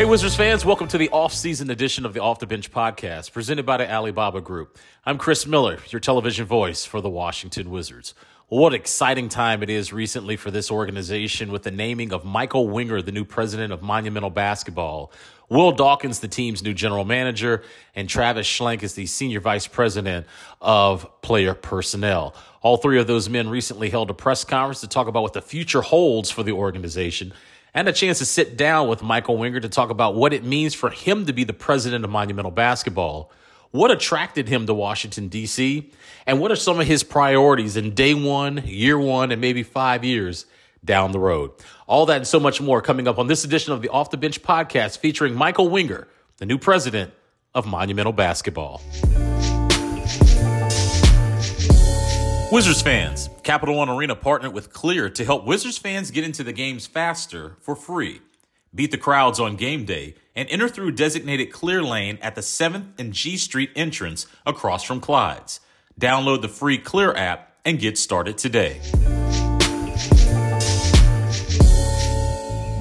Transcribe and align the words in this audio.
Hey, 0.00 0.06
Wizards 0.06 0.34
fans, 0.34 0.64
welcome 0.64 0.88
to 0.88 0.96
the 0.96 1.10
off-season 1.10 1.68
edition 1.68 2.06
of 2.06 2.14
the 2.14 2.22
Off 2.22 2.38
the 2.38 2.46
Bench 2.46 2.72
podcast, 2.72 3.32
presented 3.32 3.66
by 3.66 3.76
the 3.76 3.92
Alibaba 3.92 4.40
Group. 4.40 4.78
I'm 5.04 5.18
Chris 5.18 5.46
Miller, 5.46 5.78
your 5.90 6.00
television 6.00 6.46
voice 6.46 6.86
for 6.86 7.02
the 7.02 7.10
Washington 7.10 7.70
Wizards. 7.70 8.14
What 8.48 8.72
exciting 8.72 9.28
time 9.28 9.62
it 9.62 9.68
is 9.68 9.92
recently 9.92 10.36
for 10.36 10.50
this 10.50 10.70
organization 10.70 11.52
with 11.52 11.64
the 11.64 11.70
naming 11.70 12.14
of 12.14 12.24
Michael 12.24 12.66
Winger, 12.66 13.02
the 13.02 13.12
new 13.12 13.26
president 13.26 13.74
of 13.74 13.82
Monumental 13.82 14.30
Basketball. 14.30 15.12
Will 15.50 15.70
Dawkins, 15.70 16.20
the 16.20 16.28
team's 16.28 16.62
new 16.62 16.72
general 16.72 17.04
manager, 17.04 17.62
and 17.94 18.08
Travis 18.08 18.46
Schlenk 18.46 18.82
is 18.82 18.94
the 18.94 19.04
senior 19.04 19.40
vice 19.40 19.66
president 19.66 20.26
of 20.62 21.06
player 21.20 21.52
personnel. 21.52 22.34
All 22.62 22.78
three 22.78 22.98
of 22.98 23.06
those 23.06 23.28
men 23.28 23.50
recently 23.50 23.90
held 23.90 24.08
a 24.08 24.14
press 24.14 24.44
conference 24.44 24.80
to 24.80 24.88
talk 24.88 25.08
about 25.08 25.24
what 25.24 25.34
the 25.34 25.42
future 25.42 25.82
holds 25.82 26.30
for 26.30 26.42
the 26.42 26.52
organization 26.52 27.34
and 27.74 27.88
a 27.88 27.92
chance 27.92 28.18
to 28.18 28.24
sit 28.24 28.56
down 28.56 28.88
with 28.88 29.02
Michael 29.02 29.36
Winger 29.36 29.60
to 29.60 29.68
talk 29.68 29.90
about 29.90 30.14
what 30.14 30.32
it 30.32 30.44
means 30.44 30.74
for 30.74 30.90
him 30.90 31.26
to 31.26 31.32
be 31.32 31.44
the 31.44 31.52
president 31.52 32.04
of 32.04 32.10
Monumental 32.10 32.50
Basketball. 32.50 33.30
What 33.70 33.90
attracted 33.90 34.48
him 34.48 34.66
to 34.66 34.74
Washington, 34.74 35.28
D.C., 35.28 35.90
and 36.26 36.40
what 36.40 36.50
are 36.50 36.56
some 36.56 36.80
of 36.80 36.86
his 36.86 37.04
priorities 37.04 37.76
in 37.76 37.94
day 37.94 38.14
one, 38.14 38.62
year 38.66 38.98
one, 38.98 39.30
and 39.30 39.40
maybe 39.40 39.62
five 39.62 40.04
years 40.04 40.46
down 40.84 41.12
the 41.12 41.20
road? 41.20 41.52
All 41.86 42.06
that 42.06 42.16
and 42.16 42.26
so 42.26 42.40
much 42.40 42.60
more 42.60 42.82
coming 42.82 43.06
up 43.06 43.18
on 43.18 43.28
this 43.28 43.44
edition 43.44 43.72
of 43.72 43.80
the 43.80 43.88
Off 43.88 44.10
the 44.10 44.16
Bench 44.16 44.42
podcast 44.42 44.98
featuring 44.98 45.34
Michael 45.34 45.68
Winger, 45.68 46.08
the 46.38 46.46
new 46.46 46.58
president 46.58 47.12
of 47.54 47.66
Monumental 47.66 48.12
Basketball. 48.12 48.82
Wizards 52.52 52.82
fans, 52.82 53.30
Capital 53.44 53.76
One 53.76 53.88
Arena 53.88 54.16
partnered 54.16 54.52
with 54.52 54.72
Clear 54.72 55.08
to 55.08 55.24
help 55.24 55.44
Wizards 55.44 55.78
fans 55.78 56.10
get 56.10 56.24
into 56.24 56.42
the 56.42 56.52
games 56.52 56.84
faster 56.84 57.56
for 57.60 57.76
free. 57.76 58.22
Beat 58.74 58.90
the 58.90 58.98
crowds 58.98 59.38
on 59.38 59.54
game 59.54 59.84
day 59.84 60.16
and 60.34 60.50
enter 60.50 60.68
through 60.68 60.90
designated 60.90 61.52
Clear 61.52 61.80
Lane 61.80 62.18
at 62.20 62.34
the 62.34 62.40
7th 62.40 62.88
and 62.98 63.12
G 63.12 63.36
Street 63.36 63.70
entrance 63.76 64.26
across 64.44 64.82
from 64.82 65.00
Clyde's. 65.00 65.60
Download 66.00 66.42
the 66.42 66.48
free 66.48 66.76
Clear 66.76 67.14
app 67.14 67.54
and 67.64 67.78
get 67.78 67.96
started 67.96 68.36
today. 68.36 68.80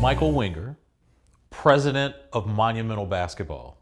Michael 0.02 0.32
Winger, 0.32 0.80
president 1.52 2.16
of 2.34 2.48
Monumental 2.48 3.06
Basketball. 3.06 3.78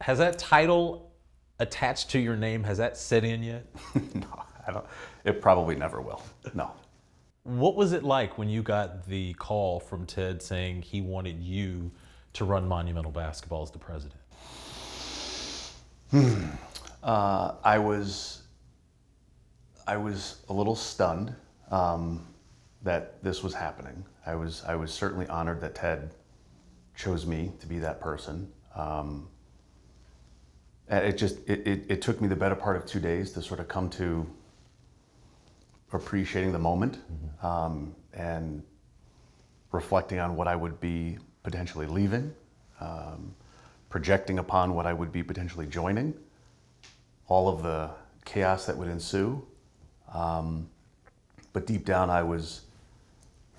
Has 0.00 0.16
that 0.16 0.38
title 0.38 1.12
attached 1.58 2.08
to 2.12 2.18
your 2.18 2.36
name, 2.36 2.64
has 2.64 2.78
that 2.78 2.96
set 2.96 3.22
in 3.22 3.42
yet? 3.42 3.66
no. 4.14 4.44
I 4.66 4.72
don't, 4.72 4.84
it 5.24 5.40
probably 5.40 5.74
never 5.74 6.00
will. 6.00 6.22
No. 6.54 6.70
What 7.44 7.76
was 7.76 7.92
it 7.92 8.04
like 8.04 8.38
when 8.38 8.48
you 8.48 8.62
got 8.62 9.06
the 9.06 9.34
call 9.34 9.78
from 9.78 10.06
Ted 10.06 10.40
saying 10.40 10.82
he 10.82 11.00
wanted 11.00 11.40
you 11.40 11.90
to 12.34 12.44
run 12.44 12.66
Monumental 12.66 13.12
Basketball 13.12 13.62
as 13.62 13.70
the 13.70 13.78
president? 13.78 14.20
Hmm. 16.10 16.46
Uh, 17.02 17.54
I 17.62 17.78
was, 17.78 18.42
I 19.86 19.96
was 19.98 20.42
a 20.48 20.52
little 20.52 20.74
stunned 20.74 21.34
um, 21.70 22.26
that 22.82 23.22
this 23.22 23.42
was 23.42 23.52
happening. 23.52 24.04
I 24.24 24.34
was, 24.34 24.64
I 24.66 24.74
was 24.74 24.92
certainly 24.92 25.26
honored 25.28 25.60
that 25.60 25.74
Ted 25.74 26.14
chose 26.96 27.26
me 27.26 27.52
to 27.60 27.66
be 27.66 27.78
that 27.80 28.00
person. 28.00 28.50
Um, 28.74 29.28
it 30.88 31.18
just, 31.18 31.38
it, 31.46 31.66
it, 31.66 31.84
it 31.88 32.02
took 32.02 32.20
me 32.20 32.28
the 32.28 32.36
better 32.36 32.54
part 32.54 32.76
of 32.76 32.86
two 32.86 33.00
days 33.00 33.32
to 33.32 33.42
sort 33.42 33.60
of 33.60 33.68
come 33.68 33.90
to 33.90 34.26
appreciating 35.94 36.52
the 36.52 36.58
moment 36.58 36.98
mm-hmm. 36.98 37.46
um, 37.46 37.94
and 38.12 38.62
reflecting 39.72 40.18
on 40.18 40.36
what 40.36 40.48
I 40.48 40.56
would 40.56 40.80
be 40.80 41.18
potentially 41.42 41.86
leaving, 41.86 42.32
um, 42.80 43.34
projecting 43.90 44.38
upon 44.38 44.74
what 44.74 44.86
I 44.86 44.92
would 44.92 45.12
be 45.12 45.22
potentially 45.22 45.66
joining, 45.66 46.14
all 47.28 47.48
of 47.48 47.62
the 47.62 47.90
chaos 48.24 48.66
that 48.66 48.76
would 48.76 48.88
ensue. 48.88 49.44
Um, 50.12 50.68
but 51.52 51.66
deep 51.66 51.84
down, 51.84 52.10
I 52.10 52.22
was, 52.22 52.62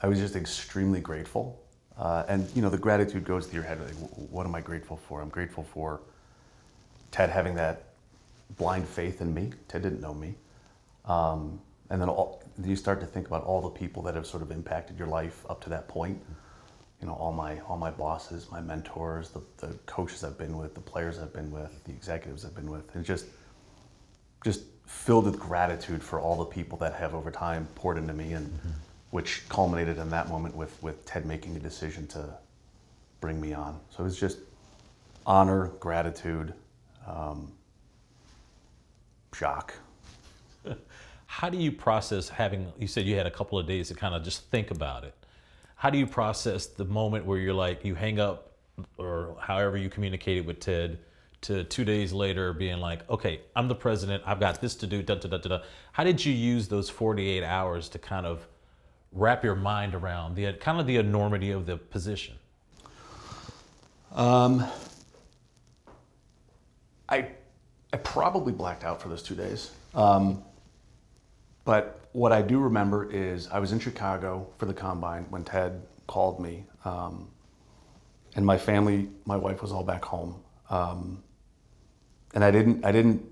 I 0.01 0.07
was 0.07 0.19
just 0.19 0.35
extremely 0.35 1.00
grateful. 1.00 1.62
Uh, 1.97 2.24
and 2.28 2.50
you 2.56 2.62
know, 2.62 2.69
the 2.69 2.78
gratitude 2.78 3.24
goes 3.24 3.47
to 3.47 3.53
your 3.53 3.63
head. 3.63 3.79
Like, 3.79 3.95
what 4.29 4.45
am 4.45 4.56
I 4.56 4.62
grateful 4.62 4.97
for? 4.97 5.22
I'm 5.22 5.29
grateful 5.29 5.63
for 5.63 6.01
Ted 7.12 7.29
having 7.29 7.56
that 7.56 7.84
blind 8.57 8.88
faith 8.88 9.22
in 9.22 9.34
me. 9.34 9.51
Ted 9.68 9.81
didn't 9.84 10.01
know 10.01 10.13
me. 10.13 10.35
Um, 11.06 11.62
and 11.90 12.01
then 12.01 12.09
all, 12.09 12.44
you 12.63 12.75
start 12.75 13.00
to 13.01 13.06
think 13.06 13.28
about 13.28 13.44
all 13.44 13.62
the 13.62 13.69
people 13.69 14.01
that 14.03 14.16
have 14.16 14.25
sort 14.25 14.41
of 14.41 14.51
impacted 14.51 14.97
your 14.97 15.07
life 15.07 15.46
up 15.50 15.63
to 15.63 15.69
that 15.69 15.88
point. 15.88 16.19
You 17.01 17.07
know, 17.07 17.13
all 17.13 17.34
my 17.34 17.59
all 17.62 17.78
my 17.78 17.91
bosses, 17.91 18.50
my 18.51 18.62
mentors, 18.62 19.29
the, 19.29 19.41
the 19.57 19.73
coaches 19.85 20.24
I've 20.24 20.38
been 20.38 20.57
with, 20.57 20.74
the 20.74 20.81
players 20.81 21.19
I've 21.19 21.34
been 21.34 21.51
with, 21.51 21.84
the 21.84 21.91
executives 21.91 22.45
I've 22.45 22.56
been 22.56 22.72
with, 22.72 22.95
and 22.95 23.06
just 23.06 23.25
just 24.44 24.63
filled 24.85 25.25
with 25.25 25.40
gratitude 25.40 26.01
for 26.01 26.19
all 26.19 26.38
the 26.38 26.45
people 26.45 26.78
that 26.79 26.94
have 26.94 27.13
over 27.13 27.31
time 27.31 27.68
poured 27.75 27.97
into 27.97 28.13
me, 28.13 28.34
and 28.34 28.47
mm-hmm. 28.47 28.69
which 29.12 29.47
culminated 29.50 29.97
in 29.97 30.09
that 30.09 30.29
moment 30.29 30.56
with 30.56 30.81
with 30.81 31.06
Ted 31.06 31.25
making 31.25 31.56
a 31.56 31.59
decision 31.59 32.07
to 32.07 32.34
bring 33.19 33.40
me 33.41 33.53
on. 33.53 33.79
So 33.90 34.01
it 34.01 34.06
was 34.06 34.19
just 34.19 34.40
honor, 35.25 35.68
gratitude, 35.79 36.53
um, 37.07 37.51
shock. 39.34 39.74
How 41.35 41.50
do 41.50 41.57
you 41.57 41.69
process 41.69 42.29
having, 42.29 42.72
you 42.79 42.88
said 42.88 43.06
you 43.06 43.18
had 43.18 43.25
a 43.28 43.31
couple 43.31 43.59
of 43.59 43.68
days 43.68 43.90
to 43.90 43.94
kind 43.94 44.16
of 44.16 44.23
just 44.23 44.50
think 44.51 44.72
about 44.72 45.03
it. 45.03 45.13
How 45.75 45.90
do 45.90 45.97
you 45.97 46.07
process 46.07 46.66
the 46.66 46.85
moment 46.85 47.25
where 47.25 47.38
you're 47.38 47.53
like, 47.53 47.84
you 47.84 47.94
hang 47.94 48.22
up 48.22 48.53
or 48.97 49.35
however 49.41 49.75
you 49.75 49.90
communicated 49.90 50.45
with 50.45 50.62
Ted 50.62 50.97
to 51.41 51.66
two 51.66 51.84
days 51.84 52.13
later 52.13 52.53
being 52.53 52.78
like, 52.78 53.01
okay, 53.09 53.41
I'm 53.53 53.68
the 53.68 53.75
president, 53.75 54.24
I've 54.25 54.40
got 54.40 54.62
this 54.62 54.75
to 54.75 54.88
do, 54.88 55.03
da 55.03 55.16
da 55.16 55.28
da 55.28 55.38
da. 55.38 55.59
How 55.91 56.06
did 56.06 56.24
you 56.24 56.31
use 56.31 56.69
those 56.69 56.90
48 56.90 57.44
hours 57.44 57.90
to 57.90 58.00
kind 58.00 58.25
of 58.25 58.47
wrap 59.12 59.44
your 59.44 59.56
mind 59.56 59.94
around 59.94 60.35
the 60.35 60.53
kind 60.53 60.79
of 60.79 60.88
the 60.88 60.95
enormity 60.95 61.51
of 61.51 61.66
the 61.66 61.75
position? 61.75 62.35
Um, 64.13 64.66
I 67.09 67.28
I 67.91 67.97
probably 67.97 68.53
blacked 68.53 68.85
out 68.85 69.01
for 69.01 69.09
those 69.09 69.22
two 69.22 69.35
days. 69.35 69.72
Um, 69.94 70.41
but 71.65 72.07
what 72.13 72.31
I 72.31 72.41
do 72.41 72.59
remember 72.59 73.11
is 73.11 73.49
I 73.49 73.59
was 73.59 73.73
in 73.73 73.79
Chicago 73.79 74.47
for 74.57 74.65
the 74.65 74.73
combine 74.73 75.25
when 75.29 75.43
Ted 75.43 75.81
called 76.07 76.39
me, 76.39 76.63
um, 76.85 77.27
and 78.35 78.45
my 78.45 78.57
family, 78.57 79.09
my 79.25 79.35
wife 79.35 79.61
was 79.61 79.71
all 79.71 79.83
back 79.83 80.05
home, 80.05 80.41
um, 80.69 81.21
and 82.33 82.43
I 82.43 82.51
didn't 82.51 82.85
I 82.85 82.91
didn't 82.91 83.25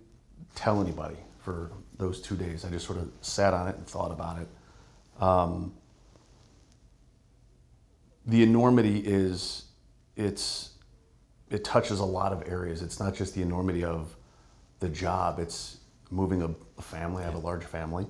tell 0.56 0.82
anybody 0.82 1.18
for 1.40 1.72
those 1.98 2.22
two 2.22 2.36
days. 2.36 2.66
I 2.66 2.70
just 2.70 2.86
sort 2.86 3.00
of 3.00 3.10
sat 3.22 3.54
on 3.54 3.68
it 3.68 3.76
and 3.76 3.88
thought 3.88 4.12
about 4.12 4.40
it. 4.40 4.48
Um, 5.22 5.74
the 8.26 8.44
enormity 8.44 9.00
is 9.00 9.66
it's 10.16 10.72
it 11.50 11.64
touches 11.64 12.00
a 12.00 12.06
lot 12.06 12.34
of 12.34 12.44
areas. 12.48 12.82
It's 12.82 13.00
not 13.00 13.14
just 13.14 13.36
the 13.36 13.42
enormity 13.42 13.84
of 13.84 14.16
the 14.80 14.90
job. 14.90 15.40
It's 15.40 15.78
moving 16.10 16.42
a, 16.42 16.50
a 16.78 16.82
family. 16.82 17.24
I 17.24 17.26
have 17.26 17.36
a 17.36 17.40
large 17.40 17.64
family. 17.64 18.08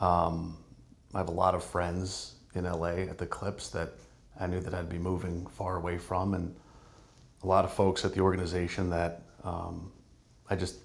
Um, 0.00 0.56
I 1.14 1.18
have 1.18 1.28
a 1.28 1.32
lot 1.32 1.54
of 1.54 1.62
friends 1.62 2.34
in 2.54 2.64
LA 2.64 3.06
at 3.08 3.18
the 3.18 3.26
Clips 3.26 3.68
that 3.70 3.92
I 4.38 4.46
knew 4.46 4.60
that 4.60 4.74
I'd 4.74 4.88
be 4.88 4.98
moving 4.98 5.46
far 5.46 5.76
away 5.76 5.98
from, 5.98 6.34
and 6.34 6.54
a 7.42 7.46
lot 7.46 7.64
of 7.64 7.72
folks 7.72 8.04
at 8.04 8.14
the 8.14 8.20
organization 8.20 8.90
that 8.90 9.22
um, 9.44 9.92
I 10.48 10.56
just 10.56 10.76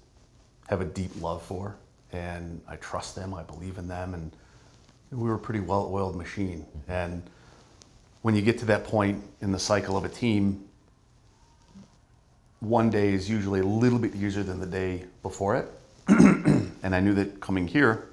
have 0.68 0.80
a 0.80 0.84
deep 0.84 1.10
love 1.20 1.42
for, 1.42 1.76
and 2.12 2.60
I 2.68 2.76
trust 2.76 3.14
them, 3.14 3.34
I 3.34 3.42
believe 3.42 3.78
in 3.78 3.88
them, 3.88 4.14
and 4.14 4.32
we 5.10 5.28
were 5.28 5.36
a 5.36 5.38
pretty 5.38 5.60
well-oiled 5.60 6.16
machine. 6.16 6.66
And 6.88 7.22
when 8.22 8.34
you 8.34 8.42
get 8.42 8.58
to 8.58 8.64
that 8.66 8.84
point 8.84 9.22
in 9.40 9.52
the 9.52 9.58
cycle 9.58 9.96
of 9.96 10.04
a 10.04 10.08
team, 10.08 10.64
one 12.60 12.90
day 12.90 13.12
is 13.12 13.30
usually 13.30 13.60
a 13.60 13.66
little 13.66 13.98
bit 13.98 14.14
easier 14.14 14.42
than 14.42 14.58
the 14.58 14.66
day 14.66 15.04
before 15.22 15.56
it. 15.56 15.68
and 16.08 16.94
I 16.94 17.00
knew 17.00 17.14
that 17.14 17.40
coming 17.40 17.68
here, 17.68 18.08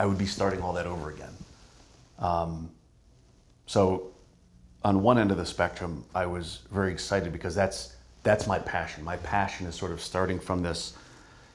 I 0.00 0.06
would 0.06 0.16
be 0.16 0.24
starting 0.24 0.62
all 0.62 0.72
that 0.72 0.86
over 0.86 1.10
again. 1.10 1.36
Um, 2.18 2.70
so, 3.66 4.12
on 4.82 5.02
one 5.02 5.18
end 5.18 5.30
of 5.30 5.36
the 5.36 5.44
spectrum, 5.44 6.06
I 6.14 6.24
was 6.24 6.60
very 6.72 6.90
excited 6.90 7.32
because 7.32 7.54
that's 7.54 7.96
that's 8.22 8.46
my 8.46 8.58
passion. 8.58 9.04
My 9.04 9.18
passion 9.18 9.66
is 9.66 9.74
sort 9.74 9.92
of 9.92 10.00
starting 10.00 10.40
from 10.40 10.62
this, 10.62 10.94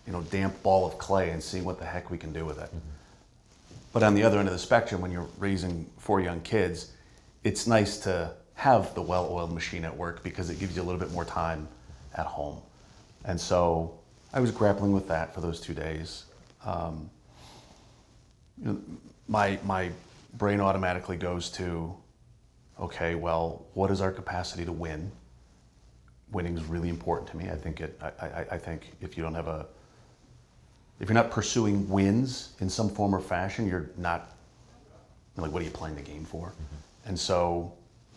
you 0.06 0.14
know, 0.14 0.22
damp 0.22 0.62
ball 0.62 0.86
of 0.86 1.00
clay 1.00 1.32
and 1.32 1.42
seeing 1.42 1.66
what 1.66 1.80
the 1.80 1.86
heck 1.86 2.12
we 2.12 2.20
can 2.20 2.32
do 2.34 2.46
with 2.46 2.60
it. 2.60 2.68
Mm-hmm. 2.68 2.78
But 3.94 4.04
on 4.04 4.14
the 4.14 4.22
other 4.22 4.38
end 4.38 4.48
of 4.48 4.54
the 4.54 4.60
spectrum, 4.60 5.02
when 5.02 5.12
you're 5.12 5.28
raising 5.40 5.88
four 5.98 6.22
young 6.22 6.40
kids, 6.42 6.92
it's 7.44 7.66
nice 7.66 7.98
to 8.02 8.32
have 8.54 8.94
the 8.94 9.02
well-oiled 9.02 9.54
machine 9.54 9.84
at 9.86 9.98
work 9.98 10.22
because 10.22 10.52
it 10.52 10.60
gives 10.60 10.76
you 10.76 10.84
a 10.84 10.86
little 10.86 11.00
bit 11.00 11.12
more 11.12 11.26
time 11.26 11.68
at 12.14 12.28
home. 12.28 12.62
And 13.24 13.42
so 13.42 13.98
I 14.34 14.40
was 14.40 14.52
grappling 14.52 14.92
with 14.92 15.08
that 15.08 15.34
for 15.34 15.42
those 15.42 15.60
two 15.60 15.74
days. 15.74 16.26
Um, 16.64 17.10
you 18.60 18.66
know, 18.66 18.82
my 19.28 19.60
my 19.64 19.92
brain 20.38 20.60
automatically 20.60 21.18
goes 21.18 21.50
to 21.52 21.96
okay, 22.80 23.16
well, 23.16 23.66
what 23.74 23.92
is 23.92 24.02
our 24.02 24.12
capacity 24.12 24.66
to 24.66 24.72
win? 24.72 25.12
Winning 26.32 26.58
is 26.58 26.66
really 26.66 26.90
important 26.90 27.30
to 27.32 27.38
me. 27.38 27.50
I 27.50 27.56
think 27.56 27.82
it. 27.82 28.00
I, 28.02 28.26
I, 28.26 28.46
I 28.52 28.58
think 28.58 28.94
if 29.02 29.18
you 29.18 29.24
don't 29.24 29.36
have 29.36 29.48
a, 29.48 29.66
if 31.00 31.08
you're 31.08 31.14
not 31.16 31.32
pursuing 31.32 31.88
wins 31.90 32.54
in 32.60 32.70
some 32.70 32.90
form 32.90 33.14
or 33.14 33.22
fashion, 33.22 33.68
you're 33.68 33.90
not. 33.98 34.32
Like, 35.38 35.52
what 35.52 35.62
are 35.62 35.66
you 35.66 35.72
playing 35.72 35.96
the 35.96 36.02
game 36.02 36.24
for? 36.24 36.54
And 37.06 37.20
so, 37.20 37.74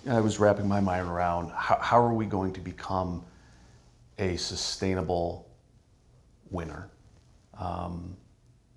I 0.09 0.21
was 0.21 0.39
wrapping 0.39 0.69
my 0.69 0.81
mind 0.81 1.09
around 1.09 1.51
how, 1.51 1.79
how 1.81 2.01
are 2.01 2.13
we 2.13 2.27
going 2.27 2.53
to 2.53 2.61
become 2.61 3.25
a 4.19 4.37
sustainable 4.37 5.49
winner? 6.51 6.89
Um, 7.59 8.17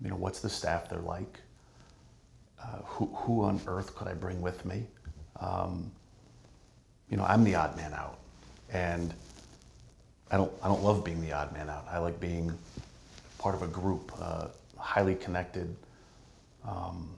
you 0.01 0.09
know, 0.09 0.15
what's 0.15 0.39
the 0.39 0.49
staff 0.49 0.89
they're 0.89 0.99
like? 0.99 1.39
Uh, 2.61 2.77
who, 2.85 3.05
who 3.07 3.43
on 3.43 3.59
earth 3.67 3.95
could 3.95 4.07
I 4.07 4.13
bring 4.13 4.41
with 4.41 4.65
me? 4.65 4.85
Um, 5.39 5.91
you 7.09 7.17
know, 7.17 7.23
I'm 7.23 7.43
the 7.43 7.55
odd 7.55 7.75
man 7.75 7.93
out, 7.93 8.19
and 8.71 9.13
I 10.29 10.37
don't 10.37 10.51
I 10.63 10.67
don't 10.67 10.83
love 10.83 11.03
being 11.03 11.21
the 11.21 11.33
odd 11.33 11.51
man 11.53 11.69
out. 11.69 11.85
I 11.89 11.97
like 11.97 12.19
being 12.19 12.51
part 13.37 13.55
of 13.55 13.63
a 13.63 13.67
group, 13.67 14.11
uh, 14.21 14.47
highly 14.77 15.15
connected, 15.15 15.75
um, 16.67 17.09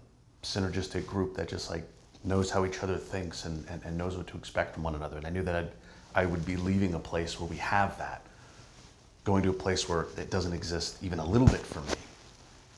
synergistic 0.41 1.05
group 1.05 1.35
that 1.35 1.49
just 1.49 1.69
like 1.69 1.83
knows 2.23 2.49
how 2.49 2.65
each 2.65 2.81
other 2.81 2.97
thinks 2.97 3.45
and, 3.45 3.65
and, 3.69 3.81
and 3.83 3.97
knows 3.97 4.15
what 4.15 4.27
to 4.27 4.37
expect 4.37 4.73
from 4.73 4.83
one 4.83 4.95
another. 4.95 5.17
And 5.17 5.27
I 5.27 5.29
knew 5.29 5.43
that 5.43 5.55
I'd, 5.55 5.71
I 6.15 6.25
would 6.25 6.45
be 6.45 6.55
leaving 6.55 6.93
a 6.93 6.99
place 6.99 7.39
where 7.39 7.49
we 7.49 7.57
have 7.57 7.97
that, 7.97 8.21
going 9.25 9.43
to 9.43 9.49
a 9.49 9.53
place 9.53 9.89
where 9.89 10.07
it 10.17 10.29
doesn't 10.29 10.53
exist 10.53 10.97
even 11.03 11.19
a 11.19 11.25
little 11.25 11.47
bit 11.47 11.59
for 11.59 11.81
me. 11.81 11.95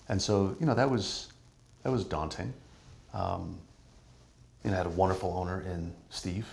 And 0.09 0.21
so, 0.21 0.56
you 0.59 0.65
know, 0.65 0.73
that 0.73 0.89
was 0.89 1.27
that 1.86 1.92
was 1.92 2.04
daunting. 2.04 2.52
Um, 3.14 3.60
you 4.64 4.72
know, 4.72 4.76
I 4.76 4.78
had 4.78 4.88
a 4.88 4.90
wonderful 4.90 5.38
owner 5.38 5.62
in 5.62 5.94
Steve, 6.10 6.48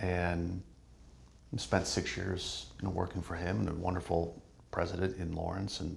and 0.00 0.60
spent 1.56 1.86
six 1.86 2.16
years, 2.16 2.66
you 2.80 2.88
know, 2.88 2.92
working 2.92 3.22
for 3.22 3.36
him, 3.36 3.60
and 3.60 3.68
a 3.68 3.74
wonderful 3.74 4.42
president 4.72 5.16
in 5.18 5.36
Lawrence, 5.36 5.78
and, 5.78 5.96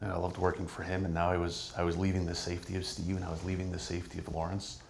and 0.00 0.10
I 0.10 0.16
loved 0.16 0.36
working 0.38 0.66
for 0.66 0.82
him. 0.82 1.04
And 1.04 1.14
now 1.14 1.30
I 1.30 1.36
was 1.36 1.72
I 1.78 1.84
was 1.84 1.96
leaving 1.96 2.26
the 2.26 2.34
safety 2.34 2.74
of 2.74 2.84
Steve, 2.84 3.14
and 3.14 3.24
I 3.24 3.30
was 3.30 3.44
leaving 3.44 3.70
the 3.70 3.78
safety 3.78 4.18
of 4.18 4.28
Lawrence. 4.34 4.80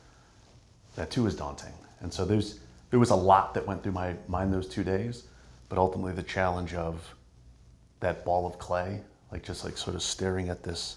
That 0.95 1.11
too 1.11 1.25
was 1.25 1.35
daunting, 1.35 1.75
and 2.01 2.11
so 2.11 2.25
there's 2.25 2.61
there 2.89 2.99
was 2.99 3.11
a 3.11 3.17
lot 3.17 3.53
that 3.53 3.67
went 3.67 3.83
through 3.83 3.93
my 3.93 4.15
mind 4.27 4.55
those 4.55 4.69
two 4.69 4.85
days, 4.85 5.25
but 5.69 5.77
ultimately 5.77 6.15
the 6.15 6.23
challenge 6.23 6.73
of 6.73 7.15
that 8.01 8.25
ball 8.25 8.47
of 8.47 8.59
clay, 8.59 9.03
like 9.31 9.43
just 9.43 9.67
like 9.67 9.77
sort 9.77 9.95
of 9.95 10.03
staring 10.03 10.49
at 10.49 10.63
this 10.63 10.97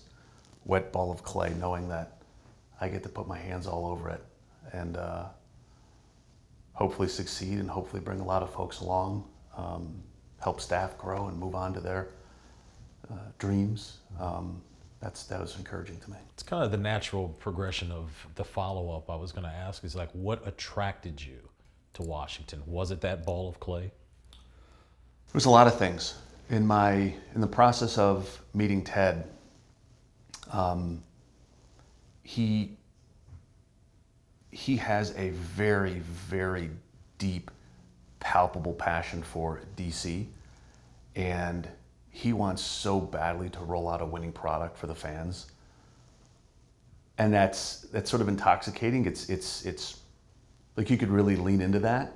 wet 0.66 0.92
ball 0.92 1.12
of 1.12 1.24
clay, 1.24 1.54
knowing 1.60 1.90
that 1.90 2.22
I 2.82 2.90
get 2.90 3.04
to 3.04 3.10
put 3.10 3.28
my 3.28 3.38
hands 3.38 3.68
all 3.68 3.86
over 3.88 4.10
it 4.10 4.24
and 4.72 4.98
uh, 4.98 5.26
hopefully 6.74 7.08
succeed 7.08 7.60
and 7.60 7.70
hopefully 7.70 8.02
bring 8.02 8.20
a 8.20 8.26
lot 8.26 8.44
of 8.44 8.54
folks 8.54 8.80
along, 8.80 9.26
um, 9.58 10.02
help 10.40 10.62
staff 10.62 10.98
grow 10.98 11.28
and 11.28 11.38
move 11.38 11.56
on 11.56 11.74
to 11.74 11.80
their 11.80 12.08
uh, 13.12 13.16
dreams. 13.38 13.98
Um, 14.20 14.62
that's 15.02 15.24
that 15.26 15.40
was 15.40 15.58
encouraging 15.58 15.98
to 16.00 16.12
me. 16.12 16.18
It's 16.34 16.44
kind 16.44 16.64
of 16.64 16.72
the 16.72 16.78
natural 16.78 17.30
progression 17.40 17.92
of 17.92 18.28
the 18.36 18.44
follow 18.44 18.96
up. 18.96 19.10
I 19.10 19.16
was 19.16 19.32
going 19.32 19.46
to 19.46 19.54
ask 19.54 19.84
is 19.84 19.96
like, 19.96 20.12
what 20.12 20.46
attracted 20.48 21.22
you 21.22 21.38
to 21.94 22.02
Washington? 22.02 22.62
Was 22.66 22.92
it 22.92 23.02
that 23.02 23.26
ball 23.26 23.48
of 23.48 23.60
clay? 23.60 23.92
There 24.32 25.34
was 25.34 25.46
a 25.46 25.50
lot 25.50 25.68
of 25.68 25.78
things 25.78 26.16
in 26.50 26.66
my 26.66 27.14
in 27.36 27.42
the 27.42 27.48
process 27.48 27.98
of 27.98 28.42
meeting 28.54 28.84
Ted. 28.84 29.28
Um, 30.52 31.04
he 32.24 32.78
he 34.52 34.78
has 34.78 35.14
a 35.16 35.30
very 35.30 36.00
very 36.00 36.70
deep 37.18 37.52
palpable 38.20 38.74
passion 38.74 39.22
for 39.22 39.62
DC 39.78 40.26
and 41.16 41.68
he 42.10 42.34
wants 42.34 42.62
so 42.62 43.00
badly 43.00 43.50
to 43.50 43.60
roll 43.60 43.88
out 43.90 44.02
a 44.02 44.06
winning 44.06 44.32
product 44.32 44.78
for 44.78 44.88
the 44.88 44.96
fans. 44.96 45.48
And 47.18 47.34
that's 47.34 47.82
that's 47.94 48.10
sort 48.10 48.22
of 48.22 48.28
intoxicating. 48.28 49.06
It's 49.06 49.30
it's 49.30 49.66
it's 49.66 50.00
like 50.76 50.90
you 50.90 50.98
could 50.98 51.10
really 51.10 51.36
lean 51.36 51.62
into 51.62 51.80
that. 51.80 52.16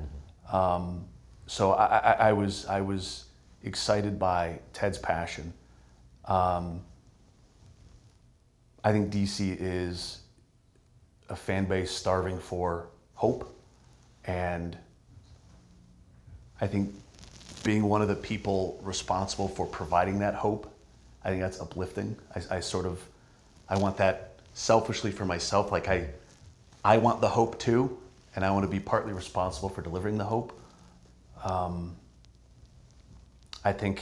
Um, 0.51 1.06
so 1.45 1.74
I, 1.74 1.85
I, 1.97 2.12
I, 2.30 2.33
was 2.33 2.65
I 2.65 2.81
was 2.81 3.25
excited 3.63 4.18
by 4.18 4.59
Ted's 4.71 4.97
passion. 4.97 5.53
Um, 6.25 6.81
I 8.83 8.91
think 8.91 9.12
DC 9.12 9.57
is 9.59 10.19
a 11.30 11.35
fan 11.35 11.65
base 11.65 11.91
starving 11.91 12.38
for 12.38 12.88
hope. 13.13 13.56
And 14.25 14.77
I 16.59 16.68
think 16.68 16.94
being 17.63 17.83
one 17.83 18.01
of 18.01 18.07
the 18.09 18.15
people 18.15 18.80
responsible 18.83 19.47
for 19.47 19.65
providing 19.65 20.19
that 20.19 20.35
hope, 20.35 20.71
I 21.24 21.30
think 21.30 21.41
that's 21.41 21.62
uplifting. 21.62 22.18
I, 22.35 22.57
I 22.57 22.59
sort 22.59 22.85
of, 22.85 23.01
I 23.69 23.77
want 23.77 23.95
that 23.97 24.39
selfishly 24.53 25.12
for 25.12 25.25
myself. 25.25 25.71
Like 25.71 25.88
I, 25.88 26.09
I 26.83 26.97
want 26.97 27.21
the 27.21 27.30
hope 27.30 27.57
too, 27.59 27.97
and 28.35 28.44
I 28.44 28.51
want 28.51 28.65
to 28.65 28.69
be 28.69 28.80
partly 28.80 29.13
responsible 29.13 29.69
for 29.69 29.81
delivering 29.81 30.18
the 30.18 30.25
hope. 30.25 30.59
Um, 31.44 31.95
I 33.63 33.71
think, 33.71 34.01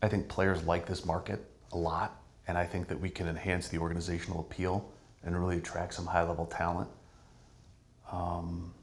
I 0.00 0.08
think 0.08 0.28
players 0.28 0.64
like 0.64 0.86
this 0.86 1.04
market 1.04 1.44
a 1.72 1.76
lot 1.76 2.19
and 2.50 2.58
I 2.58 2.66
think 2.66 2.88
that 2.88 3.00
we 3.00 3.08
can 3.08 3.28
enhance 3.28 3.68
the 3.68 3.78
organizational 3.78 4.40
appeal 4.40 4.90
and 5.22 5.40
really 5.40 5.58
attract 5.58 5.94
some 5.94 6.04
high 6.04 6.24
level 6.24 6.46
talent. 6.46 6.88
Um, 8.10 8.74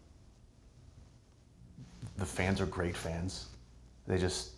the 2.17 2.25
fans 2.25 2.61
are 2.61 2.65
great 2.65 2.95
fans. 2.95 3.47
They 4.07 4.17
just, 4.17 4.51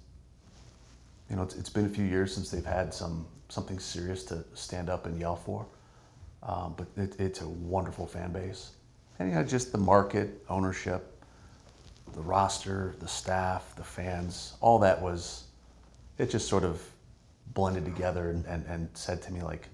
you 1.28 1.36
know, 1.36 1.42
it's, 1.42 1.56
it's 1.56 1.72
been 1.72 1.88
a 1.88 1.90
few 1.90 2.06
years 2.06 2.32
since 2.32 2.52
they've 2.52 2.64
had 2.64 2.94
some 2.94 3.26
something 3.48 3.80
serious 3.80 4.24
to 4.26 4.44
stand 4.54 4.92
up 4.92 5.08
and 5.08 5.20
yell 5.20 5.36
for. 5.36 5.66
Um, 6.44 6.76
but 6.78 6.86
it, 6.96 7.20
it's 7.20 7.42
a 7.42 7.48
wonderful 7.48 8.06
fan 8.06 8.32
base. 8.32 8.74
And 9.18 9.30
you 9.30 9.36
know, 9.36 9.44
just 9.44 9.72
the 9.72 9.80
market, 9.80 10.46
ownership, 10.50 11.20
the 12.14 12.22
roster, 12.22 12.94
the 13.00 13.08
staff, 13.08 13.74
the 13.76 13.84
fans, 13.84 14.54
all 14.62 14.78
that 14.80 15.02
was, 15.02 15.46
it 16.20 16.30
just 16.30 16.48
sort 16.48 16.64
of 16.64 16.80
blended 17.54 17.86
together 17.86 18.30
and, 18.30 18.46
and, 18.46 18.66
and 18.68 18.90
said 18.94 19.22
to 19.24 19.33
me 19.33 19.42
like 19.42 19.68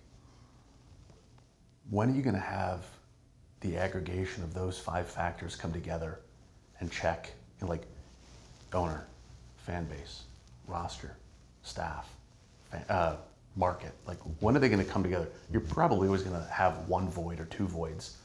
when 1.90 2.10
are 2.10 2.16
you 2.16 2.22
going 2.22 2.36
to 2.36 2.42
have 2.42 2.86
the 3.62 3.78
aggregation 3.78 4.44
of 4.44 4.54
those 4.54 4.80
five 4.80 5.08
factors 5.08 5.56
come 5.56 5.72
together 5.72 6.20
and 6.80 6.92
check 6.92 7.32
like 7.62 7.84
owner 8.74 9.06
fan 9.58 9.86
base 9.86 10.24
roster 10.68 11.16
staff 11.64 12.10
uh, 12.90 13.16
market? 13.56 13.92
Like 14.08 14.18
when 14.40 14.56
are 14.56 14.60
they 14.60 14.70
going 14.70 14.84
to 14.84 14.92
come 14.92 15.04
together? 15.04 15.28
You're 15.52 15.62
probably 15.62 16.08
always 16.08 16.24
going 16.24 16.40
to 16.40 16.48
have 16.52 16.88
one 16.88 17.10
void 17.10 17.40
or 17.40 17.46
two 17.46 17.68
voids 17.68 18.18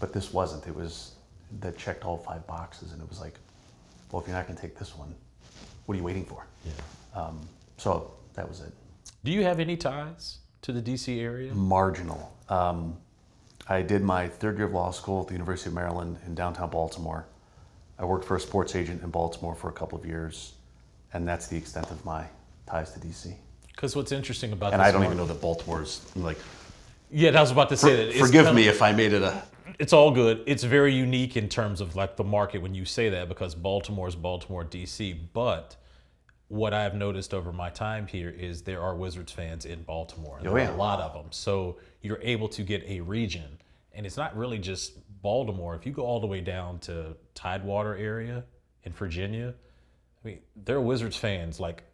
but 0.00 0.12
this 0.12 0.32
wasn't. 0.32 0.66
It 0.66 0.74
was 0.74 1.12
that 1.60 1.78
checked 1.78 2.04
all 2.04 2.16
five 2.18 2.46
boxes 2.46 2.92
and 2.92 3.02
it 3.02 3.08
was 3.08 3.20
like 3.20 3.34
well 4.10 4.20
if 4.22 4.28
you're 4.28 4.36
not 4.36 4.46
going 4.46 4.56
to 4.56 4.62
take 4.62 4.78
this 4.78 4.96
one 4.96 5.14
what 5.86 5.94
are 5.94 5.98
you 5.98 6.04
waiting 6.04 6.24
for? 6.24 6.46
Yeah. 6.64 6.72
um, 7.20 7.40
so 7.76 8.12
that 8.34 8.48
was 8.48 8.60
it 8.60 8.72
do 9.24 9.32
you 9.32 9.42
have 9.44 9.60
any 9.60 9.76
ties 9.76 10.38
to 10.62 10.72
the 10.72 10.82
DC 10.82 11.20
area? 11.20 11.54
Marginal. 11.54 12.36
Um, 12.48 12.96
I 13.68 13.82
did 13.82 14.02
my 14.02 14.28
third 14.28 14.56
year 14.56 14.66
of 14.66 14.72
law 14.72 14.90
school 14.90 15.22
at 15.22 15.28
the 15.28 15.34
University 15.34 15.68
of 15.68 15.74
Maryland 15.74 16.18
in 16.26 16.34
downtown 16.34 16.70
Baltimore. 16.70 17.26
I 17.98 18.04
worked 18.04 18.24
for 18.24 18.36
a 18.36 18.40
sports 18.40 18.74
agent 18.74 19.02
in 19.02 19.10
Baltimore 19.10 19.54
for 19.54 19.68
a 19.68 19.72
couple 19.72 19.98
of 19.98 20.04
years, 20.04 20.54
and 21.12 21.26
that's 21.26 21.46
the 21.46 21.56
extent 21.56 21.90
of 21.90 22.04
my 22.04 22.26
ties 22.66 22.92
to 22.92 23.00
DC. 23.00 23.34
Because 23.68 23.94
what's 23.94 24.12
interesting 24.12 24.52
about 24.52 24.72
and 24.72 24.82
I 24.82 24.90
don't 24.90 25.04
even 25.04 25.16
know 25.16 25.26
that 25.26 25.40
Baltimore's 25.40 26.04
like. 26.16 26.38
Yeah, 27.10 27.36
I 27.36 27.40
was 27.40 27.50
about 27.50 27.68
to 27.68 27.76
say 27.76 28.10
for, 28.10 28.18
that. 28.18 28.26
forgive 28.26 28.54
me 28.54 28.68
if 28.68 28.82
I 28.82 28.92
made 28.92 29.12
it 29.12 29.22
a. 29.22 29.42
It's 29.78 29.92
all 29.92 30.10
good. 30.10 30.42
It's 30.46 30.64
very 30.64 30.94
unique 30.94 31.36
in 31.36 31.48
terms 31.48 31.80
of 31.80 31.94
like 31.94 32.16
the 32.16 32.24
market 32.24 32.60
when 32.60 32.74
you 32.74 32.84
say 32.84 33.08
that 33.10 33.28
because 33.28 33.54
Baltimore 33.54 34.08
is 34.08 34.16
Baltimore, 34.16 34.64
DC, 34.64 35.16
but 35.32 35.76
what 36.52 36.74
I've 36.74 36.94
noticed 36.94 37.32
over 37.32 37.50
my 37.50 37.70
time 37.70 38.06
here 38.06 38.28
is 38.28 38.60
there 38.60 38.82
are 38.82 38.94
Wizards 38.94 39.32
fans 39.32 39.64
in 39.64 39.84
Baltimore. 39.84 40.36
Oh, 40.38 40.42
there 40.42 40.52
oh, 40.52 40.56
yeah. 40.58 40.68
are 40.68 40.74
a 40.74 40.76
lot 40.76 41.00
of 41.00 41.14
them. 41.14 41.28
So 41.30 41.78
you're 42.02 42.20
able 42.20 42.46
to 42.50 42.62
get 42.62 42.84
a 42.86 43.00
region. 43.00 43.58
And 43.94 44.04
it's 44.04 44.18
not 44.18 44.36
really 44.36 44.58
just 44.58 44.98
Baltimore. 45.22 45.74
If 45.74 45.86
you 45.86 45.92
go 45.92 46.02
all 46.02 46.20
the 46.20 46.26
way 46.26 46.42
down 46.42 46.78
to 46.80 47.16
Tidewater 47.34 47.96
area 47.96 48.44
in 48.82 48.92
Virginia, 48.92 49.54
I 50.22 50.28
mean, 50.28 50.40
there 50.54 50.76
are 50.76 50.82
Wizards 50.82 51.16
fans 51.16 51.58
like 51.58 51.84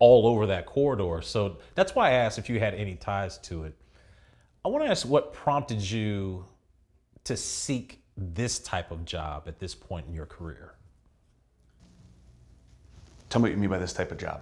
all 0.00 0.26
over 0.26 0.44
that 0.46 0.66
corridor. 0.66 1.22
So 1.22 1.58
that's 1.76 1.94
why 1.94 2.08
I 2.08 2.14
asked 2.14 2.36
if 2.36 2.48
you 2.48 2.58
had 2.58 2.74
any 2.74 2.96
ties 2.96 3.38
to 3.38 3.62
it. 3.62 3.76
I 4.64 4.70
want 4.70 4.84
to 4.84 4.90
ask 4.90 5.06
what 5.06 5.32
prompted 5.32 5.88
you 5.88 6.46
to 7.22 7.36
seek 7.36 8.02
this 8.16 8.58
type 8.58 8.90
of 8.90 9.04
job 9.04 9.44
at 9.46 9.60
this 9.60 9.76
point 9.76 10.08
in 10.08 10.14
your 10.14 10.26
career? 10.26 10.74
Tell 13.30 13.40
me 13.40 13.48
what 13.48 13.54
you 13.54 13.58
mean 13.58 13.70
by 13.70 13.78
this 13.78 13.92
type 13.92 14.10
of 14.10 14.18
job. 14.18 14.40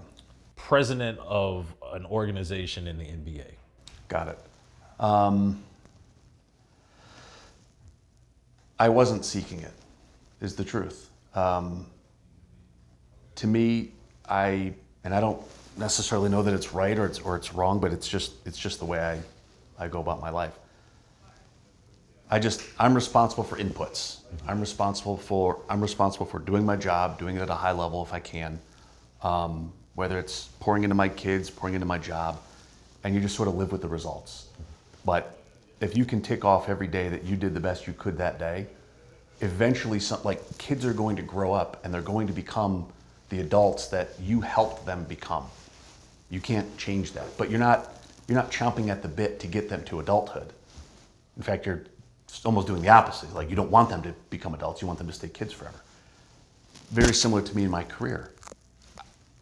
President 0.56 1.18
of 1.20 1.72
an 1.92 2.06
organization 2.06 2.86
in 2.86 2.98
the 2.98 3.04
NBA. 3.04 3.44
Got 4.08 4.28
it. 4.28 4.38
Um, 4.98 5.62
I 8.78 8.88
wasn't 8.88 9.24
seeking 9.26 9.60
it, 9.60 9.74
is 10.40 10.56
the 10.56 10.64
truth. 10.64 11.10
Um, 11.34 11.86
to 13.36 13.46
me, 13.46 13.92
I 14.28 14.72
and 15.04 15.14
I 15.14 15.20
don't 15.20 15.40
necessarily 15.76 16.30
know 16.30 16.42
that 16.42 16.54
it's 16.54 16.72
right 16.72 16.98
or 16.98 17.04
it's 17.04 17.18
or 17.20 17.36
it's 17.36 17.52
wrong, 17.54 17.78
but 17.80 17.92
it's 17.92 18.08
just 18.08 18.32
it's 18.46 18.58
just 18.58 18.78
the 18.78 18.86
way 18.86 18.98
I, 18.98 19.84
I 19.84 19.88
go 19.88 20.00
about 20.00 20.20
my 20.20 20.30
life. 20.30 20.58
I 22.30 22.38
just 22.38 22.62
I'm 22.78 22.94
responsible 22.94 23.44
for 23.44 23.56
inputs. 23.56 24.20
I'm 24.46 24.60
responsible 24.60 25.18
for 25.18 25.60
I'm 25.68 25.82
responsible 25.82 26.26
for 26.26 26.38
doing 26.38 26.64
my 26.64 26.76
job, 26.76 27.18
doing 27.18 27.36
it 27.36 27.42
at 27.42 27.50
a 27.50 27.54
high 27.54 27.72
level 27.72 28.02
if 28.02 28.14
I 28.14 28.20
can. 28.20 28.58
Um, 29.22 29.72
whether 29.94 30.18
it's 30.18 30.48
pouring 30.60 30.84
into 30.84 30.94
my 30.94 31.08
kids, 31.08 31.50
pouring 31.50 31.74
into 31.74 31.86
my 31.86 31.98
job, 31.98 32.40
and 33.02 33.14
you 33.14 33.20
just 33.20 33.34
sort 33.34 33.48
of 33.48 33.56
live 33.56 33.72
with 33.72 33.82
the 33.82 33.88
results. 33.88 34.46
But 35.04 35.38
if 35.80 35.96
you 35.96 36.04
can 36.04 36.20
tick 36.20 36.44
off 36.44 36.68
every 36.68 36.86
day 36.86 37.08
that 37.08 37.24
you 37.24 37.36
did 37.36 37.54
the 37.54 37.60
best 37.60 37.86
you 37.86 37.92
could 37.94 38.18
that 38.18 38.38
day, 38.38 38.66
eventually 39.40 40.00
some 40.00 40.22
like 40.24 40.40
kids 40.58 40.84
are 40.84 40.92
going 40.92 41.16
to 41.16 41.22
grow 41.22 41.52
up 41.52 41.84
and 41.84 41.92
they're 41.92 42.02
going 42.02 42.26
to 42.26 42.32
become 42.32 42.86
the 43.28 43.40
adults 43.40 43.88
that 43.88 44.10
you 44.20 44.40
helped 44.40 44.86
them 44.86 45.04
become. 45.04 45.44
You 46.30 46.40
can't 46.40 46.76
change 46.76 47.12
that. 47.12 47.36
But 47.36 47.50
you're 47.50 47.60
not 47.60 47.94
you're 48.26 48.36
not 48.36 48.50
chomping 48.50 48.88
at 48.88 49.02
the 49.02 49.08
bit 49.08 49.40
to 49.40 49.46
get 49.46 49.68
them 49.68 49.82
to 49.84 50.00
adulthood. 50.00 50.52
In 51.36 51.42
fact, 51.42 51.64
you're 51.64 51.84
almost 52.44 52.66
doing 52.66 52.82
the 52.82 52.88
opposite. 52.88 53.32
Like 53.34 53.48
you 53.48 53.56
don't 53.56 53.70
want 53.70 53.88
them 53.88 54.02
to 54.02 54.14
become 54.30 54.54
adults, 54.54 54.82
you 54.82 54.86
want 54.86 54.98
them 54.98 55.08
to 55.08 55.12
stay 55.12 55.28
kids 55.28 55.52
forever. 55.52 55.80
Very 56.90 57.14
similar 57.14 57.42
to 57.42 57.56
me 57.56 57.64
in 57.64 57.70
my 57.70 57.84
career. 57.84 58.32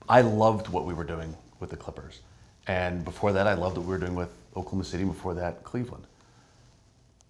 I 0.09 0.21
loved 0.21 0.69
what 0.69 0.85
we 0.85 0.95
were 0.95 1.05
doing 1.05 1.37
with 1.61 1.71
the 1.71 1.77
Clippers. 1.77 2.21
And 2.67 3.05
before 3.05 3.33
that, 3.33 3.47
I 3.47 3.55
loved 3.55 3.77
what 3.77 3.87
we 3.87 3.93
were 3.93 3.99
doing 3.99 4.15
with 4.15 4.31
Oklahoma 4.57 4.85
City, 4.85 5.05
before 5.05 5.35
that, 5.35 5.63
Cleveland. 5.65 6.05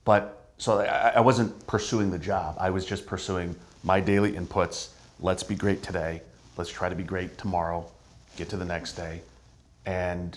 But 0.04 0.46
so 0.58 0.80
I, 0.80 1.14
I 1.16 1.20
wasn't 1.20 1.66
pursuing 1.66 2.10
the 2.10 2.18
job. 2.18 2.56
I 2.58 2.70
was 2.70 2.86
just 2.86 3.06
pursuing 3.06 3.54
my 3.82 4.00
daily 4.00 4.32
inputs. 4.32 4.88
Let's 5.20 5.42
be 5.42 5.54
great 5.54 5.82
today. 5.82 6.22
Let's 6.56 6.70
try 6.70 6.88
to 6.88 6.94
be 6.94 7.02
great 7.02 7.36
tomorrow. 7.38 7.90
Get 8.36 8.48
to 8.50 8.56
the 8.56 8.64
next 8.64 8.92
day. 8.94 9.20
And 9.84 10.36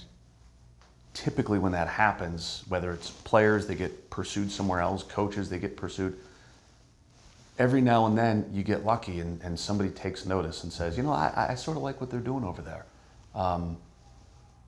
typically, 1.14 1.60
when 1.60 1.72
that 1.72 1.88
happens, 1.88 2.64
whether 2.68 2.92
it's 2.92 3.10
players, 3.10 3.68
they 3.68 3.76
get 3.76 4.10
pursued 4.10 4.52
somewhere 4.52 4.80
else, 4.80 5.04
coaches, 5.04 5.50
they 5.50 5.60
get 5.60 5.76
pursued. 5.76 6.18
Every 7.60 7.82
now 7.82 8.06
and 8.06 8.18
then, 8.18 8.50
you 8.54 8.64
get 8.64 8.86
lucky 8.86 9.20
and, 9.20 9.42
and 9.44 9.60
somebody 9.60 9.90
takes 9.90 10.26
notice 10.26 10.64
and 10.64 10.72
says, 10.72 10.96
You 10.96 11.04
know, 11.04 11.12
I, 11.12 11.48
I 11.50 11.56
sort 11.56 11.76
of 11.76 11.84
like 11.84 12.00
what 12.00 12.10
they're 12.10 12.22
doing 12.22 12.46
over 12.46 12.62
there. 12.62 12.86
Um, 13.36 13.78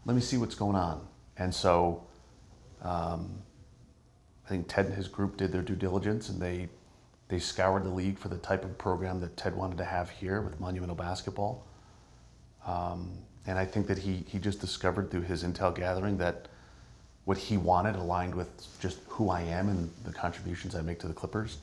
let 0.06 0.14
me 0.14 0.22
see 0.22 0.38
what's 0.38 0.56
going 0.56 0.76
on. 0.76 1.08
And 1.38 1.56
so 1.56 2.04
um, 2.82 3.42
I 4.46 4.50
think 4.50 4.68
Ted 4.68 4.88
and 4.88 4.96
his 4.96 5.08
group 5.08 5.38
did 5.38 5.54
their 5.54 5.62
due 5.62 5.76
diligence 5.76 6.28
and 6.30 6.42
they, 6.42 6.68
they 7.30 7.40
scoured 7.40 7.86
the 7.86 7.90
league 7.90 8.18
for 8.18 8.28
the 8.28 8.38
type 8.38 8.66
of 8.66 8.78
program 8.78 9.22
that 9.22 9.38
Ted 9.38 9.56
wanted 9.56 9.78
to 9.78 9.86
have 9.86 10.10
here 10.10 10.42
with 10.42 10.60
monumental 10.60 10.96
basketball. 10.96 11.66
Um, 12.68 13.12
and 13.48 13.58
I 13.58 13.66
think 13.66 13.88
that 13.88 13.98
he, 13.98 14.26
he 14.28 14.38
just 14.38 14.60
discovered 14.60 15.10
through 15.10 15.22
his 15.22 15.44
intel 15.44 15.74
gathering 15.74 16.18
that 16.18 16.50
what 17.26 17.38
he 17.38 17.58
wanted 17.58 17.96
aligned 17.96 18.36
with 18.36 18.50
just 18.82 19.00
who 19.08 19.30
I 19.30 19.42
am 19.42 19.70
and 19.70 19.90
the 20.04 20.12
contributions 20.12 20.76
I 20.76 20.82
make 20.82 21.00
to 21.00 21.08
the 21.08 21.14
Clippers. 21.14 21.60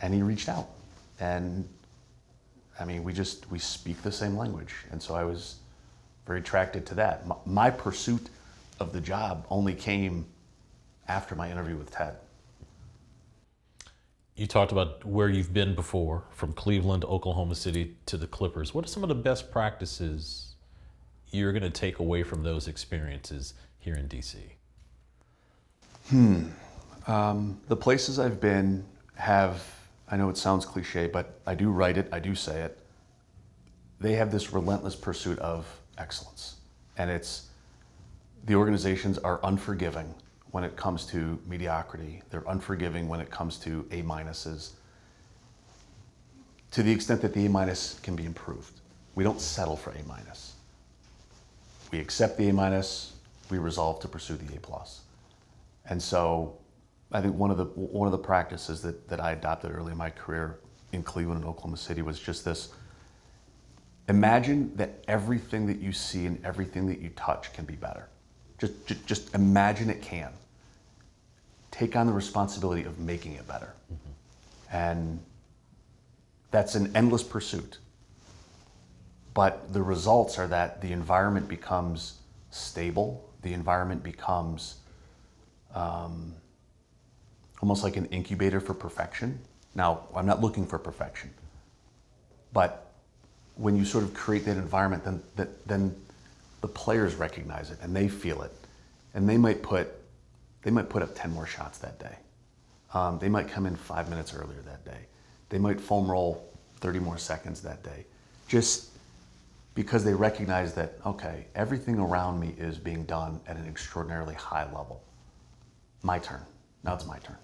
And 0.00 0.14
he 0.14 0.22
reached 0.22 0.48
out. 0.48 0.68
And 1.20 1.68
I 2.78 2.84
mean, 2.84 3.02
we 3.02 3.12
just, 3.12 3.50
we 3.50 3.58
speak 3.58 4.02
the 4.02 4.12
same 4.12 4.36
language. 4.36 4.74
And 4.90 5.02
so 5.02 5.14
I 5.14 5.24
was 5.24 5.56
very 6.26 6.40
attracted 6.40 6.86
to 6.86 6.94
that. 6.96 7.26
My, 7.26 7.36
my 7.46 7.70
pursuit 7.70 8.28
of 8.80 8.92
the 8.92 9.00
job 9.00 9.46
only 9.50 9.74
came 9.74 10.26
after 11.08 11.34
my 11.34 11.50
interview 11.50 11.76
with 11.76 11.90
Ted. 11.90 12.16
You 14.36 14.46
talked 14.46 14.70
about 14.70 15.04
where 15.04 15.28
you've 15.28 15.52
been 15.52 15.74
before, 15.74 16.22
from 16.30 16.52
Cleveland 16.52 17.02
to 17.02 17.08
Oklahoma 17.08 17.56
City 17.56 17.96
to 18.06 18.16
the 18.16 18.28
Clippers. 18.28 18.72
What 18.72 18.84
are 18.84 18.88
some 18.88 19.02
of 19.02 19.08
the 19.08 19.14
best 19.16 19.50
practices 19.50 20.54
you're 21.32 21.52
going 21.52 21.64
to 21.64 21.70
take 21.70 21.98
away 21.98 22.22
from 22.22 22.44
those 22.44 22.68
experiences 22.68 23.54
here 23.80 23.94
in 23.94 24.06
DC? 24.06 24.36
Hmm. 26.10 26.44
Um, 27.08 27.60
the 27.66 27.76
places 27.76 28.18
I've 28.18 28.40
been 28.40 28.84
have, 29.16 29.64
I 30.10 30.16
know 30.16 30.28
it 30.28 30.36
sounds 30.36 30.64
cliche, 30.64 31.06
but 31.06 31.40
I 31.46 31.54
do 31.54 31.70
write 31.70 31.98
it, 31.98 32.08
I 32.12 32.18
do 32.18 32.34
say 32.34 32.62
it. 32.62 32.78
They 34.00 34.14
have 34.14 34.30
this 34.30 34.52
relentless 34.52 34.94
pursuit 34.94 35.38
of 35.40 35.66
excellence. 35.98 36.56
And 36.96 37.10
it's, 37.10 37.48
the 38.46 38.54
organizations 38.54 39.18
are 39.18 39.40
unforgiving 39.42 40.14
when 40.50 40.64
it 40.64 40.76
comes 40.76 41.04
to 41.06 41.38
mediocrity. 41.46 42.22
They're 42.30 42.44
unforgiving 42.48 43.08
when 43.08 43.20
it 43.20 43.30
comes 43.30 43.58
to 43.58 43.86
A 43.90 44.02
minuses. 44.02 44.70
To 46.72 46.82
the 46.82 46.92
extent 46.92 47.20
that 47.22 47.34
the 47.34 47.46
A 47.46 47.48
minus 47.48 47.98
can 48.00 48.16
be 48.16 48.24
improved, 48.24 48.80
we 49.14 49.24
don't 49.24 49.40
settle 49.40 49.76
for 49.76 49.90
A 49.90 50.02
minus. 50.06 50.54
We 51.90 51.98
accept 51.98 52.38
the 52.38 52.48
A 52.48 52.52
minus. 52.52 53.14
We 53.50 53.58
resolve 53.58 54.00
to 54.00 54.08
pursue 54.08 54.36
the 54.36 54.56
A 54.56 54.60
plus. 54.60 55.00
And 55.86 56.02
so, 56.02 56.56
I 57.10 57.20
think 57.20 57.34
one 57.36 57.50
of 57.50 57.56
the 57.56 57.64
one 57.64 58.06
of 58.06 58.12
the 58.12 58.18
practices 58.18 58.82
that, 58.82 59.08
that 59.08 59.20
I 59.20 59.32
adopted 59.32 59.74
early 59.74 59.92
in 59.92 59.98
my 59.98 60.10
career 60.10 60.58
in 60.92 61.02
Cleveland 61.02 61.40
and 61.40 61.48
Oklahoma 61.48 61.76
City 61.76 62.02
was 62.02 62.18
just 62.18 62.44
this. 62.44 62.68
Imagine 64.08 64.74
that 64.76 65.04
everything 65.06 65.66
that 65.66 65.80
you 65.80 65.92
see 65.92 66.26
and 66.26 66.42
everything 66.44 66.86
that 66.86 67.00
you 67.00 67.10
touch 67.10 67.52
can 67.52 67.64
be 67.66 67.74
better. 67.74 68.08
Just, 68.58 68.86
just, 68.86 69.06
just 69.06 69.34
imagine 69.34 69.90
it 69.90 70.00
can. 70.00 70.32
Take 71.70 71.94
on 71.94 72.06
the 72.06 72.12
responsibility 72.12 72.84
of 72.84 72.98
making 72.98 73.34
it 73.34 73.46
better. 73.46 73.74
Mm-hmm. 73.92 74.76
And 74.76 75.20
that's 76.50 76.74
an 76.74 76.96
endless 76.96 77.22
pursuit. 77.22 77.78
But 79.34 79.72
the 79.72 79.82
results 79.82 80.38
are 80.38 80.48
that 80.48 80.80
the 80.80 80.92
environment 80.92 81.46
becomes 81.46 82.14
stable, 82.50 83.28
the 83.42 83.52
environment 83.52 84.02
becomes 84.02 84.76
um, 85.74 86.34
almost 87.60 87.82
like 87.82 87.96
an 87.96 88.06
incubator 88.06 88.60
for 88.60 88.74
perfection. 88.74 89.38
Now, 89.74 90.06
I'm 90.14 90.26
not 90.26 90.40
looking 90.40 90.66
for 90.66 90.78
perfection, 90.78 91.30
but 92.52 92.92
when 93.56 93.76
you 93.76 93.84
sort 93.84 94.04
of 94.04 94.14
create 94.14 94.44
that 94.44 94.56
environment, 94.56 95.04
then, 95.04 95.22
that, 95.36 95.66
then 95.66 95.94
the 96.60 96.68
players 96.68 97.14
recognize 97.16 97.70
it 97.70 97.78
and 97.82 97.94
they 97.94 98.08
feel 98.08 98.42
it, 98.42 98.52
and 99.14 99.28
they 99.28 99.36
might 99.36 99.62
put 99.62 99.94
they 100.62 100.72
might 100.72 100.88
put 100.88 101.02
up 101.02 101.10
10 101.14 101.30
more 101.30 101.46
shots 101.46 101.78
that 101.78 101.98
day. 102.00 102.16
Um, 102.92 103.18
they 103.20 103.28
might 103.28 103.48
come 103.48 103.64
in 103.64 103.76
five 103.76 104.10
minutes 104.10 104.34
earlier 104.34 104.60
that 104.62 104.84
day. 104.84 105.06
They 105.50 105.58
might 105.58 105.80
foam 105.80 106.10
roll 106.10 106.52
30 106.80 106.98
more 106.98 107.16
seconds 107.16 107.62
that 107.62 107.82
day, 107.84 108.04
just 108.48 108.90
because 109.74 110.04
they 110.04 110.14
recognize 110.14 110.74
that 110.74 110.94
okay, 111.06 111.46
everything 111.54 111.98
around 111.98 112.40
me 112.40 112.54
is 112.58 112.76
being 112.76 113.04
done 113.04 113.40
at 113.46 113.56
an 113.56 113.66
extraordinarily 113.68 114.34
high 114.34 114.64
level. 114.64 115.02
My 116.02 116.18
turn. 116.18 116.40
Now 116.82 116.94
it's 116.94 117.06
my 117.06 117.18
turn. 117.18 117.36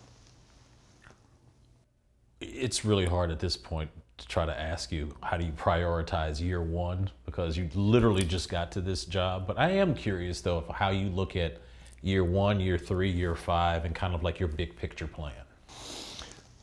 It's 2.44 2.84
really 2.84 3.06
hard 3.06 3.30
at 3.30 3.38
this 3.38 3.56
point 3.56 3.90
to 4.18 4.28
try 4.28 4.46
to 4.46 4.60
ask 4.60 4.92
you 4.92 5.14
how 5.22 5.36
do 5.36 5.44
you 5.44 5.52
prioritize 5.52 6.40
year 6.40 6.62
one 6.62 7.10
because 7.26 7.56
you 7.56 7.68
literally 7.74 8.24
just 8.24 8.48
got 8.48 8.70
to 8.72 8.80
this 8.80 9.04
job. 9.04 9.46
But 9.46 9.58
I 9.58 9.70
am 9.70 9.94
curious 9.94 10.40
though 10.40 10.58
of 10.58 10.68
how 10.68 10.90
you 10.90 11.08
look 11.08 11.36
at 11.36 11.58
year 12.02 12.22
one, 12.22 12.60
year 12.60 12.78
three, 12.78 13.10
year 13.10 13.34
five, 13.34 13.84
and 13.84 13.94
kind 13.94 14.14
of 14.14 14.22
like 14.22 14.38
your 14.38 14.48
big 14.48 14.76
picture 14.76 15.06
plan. 15.06 15.32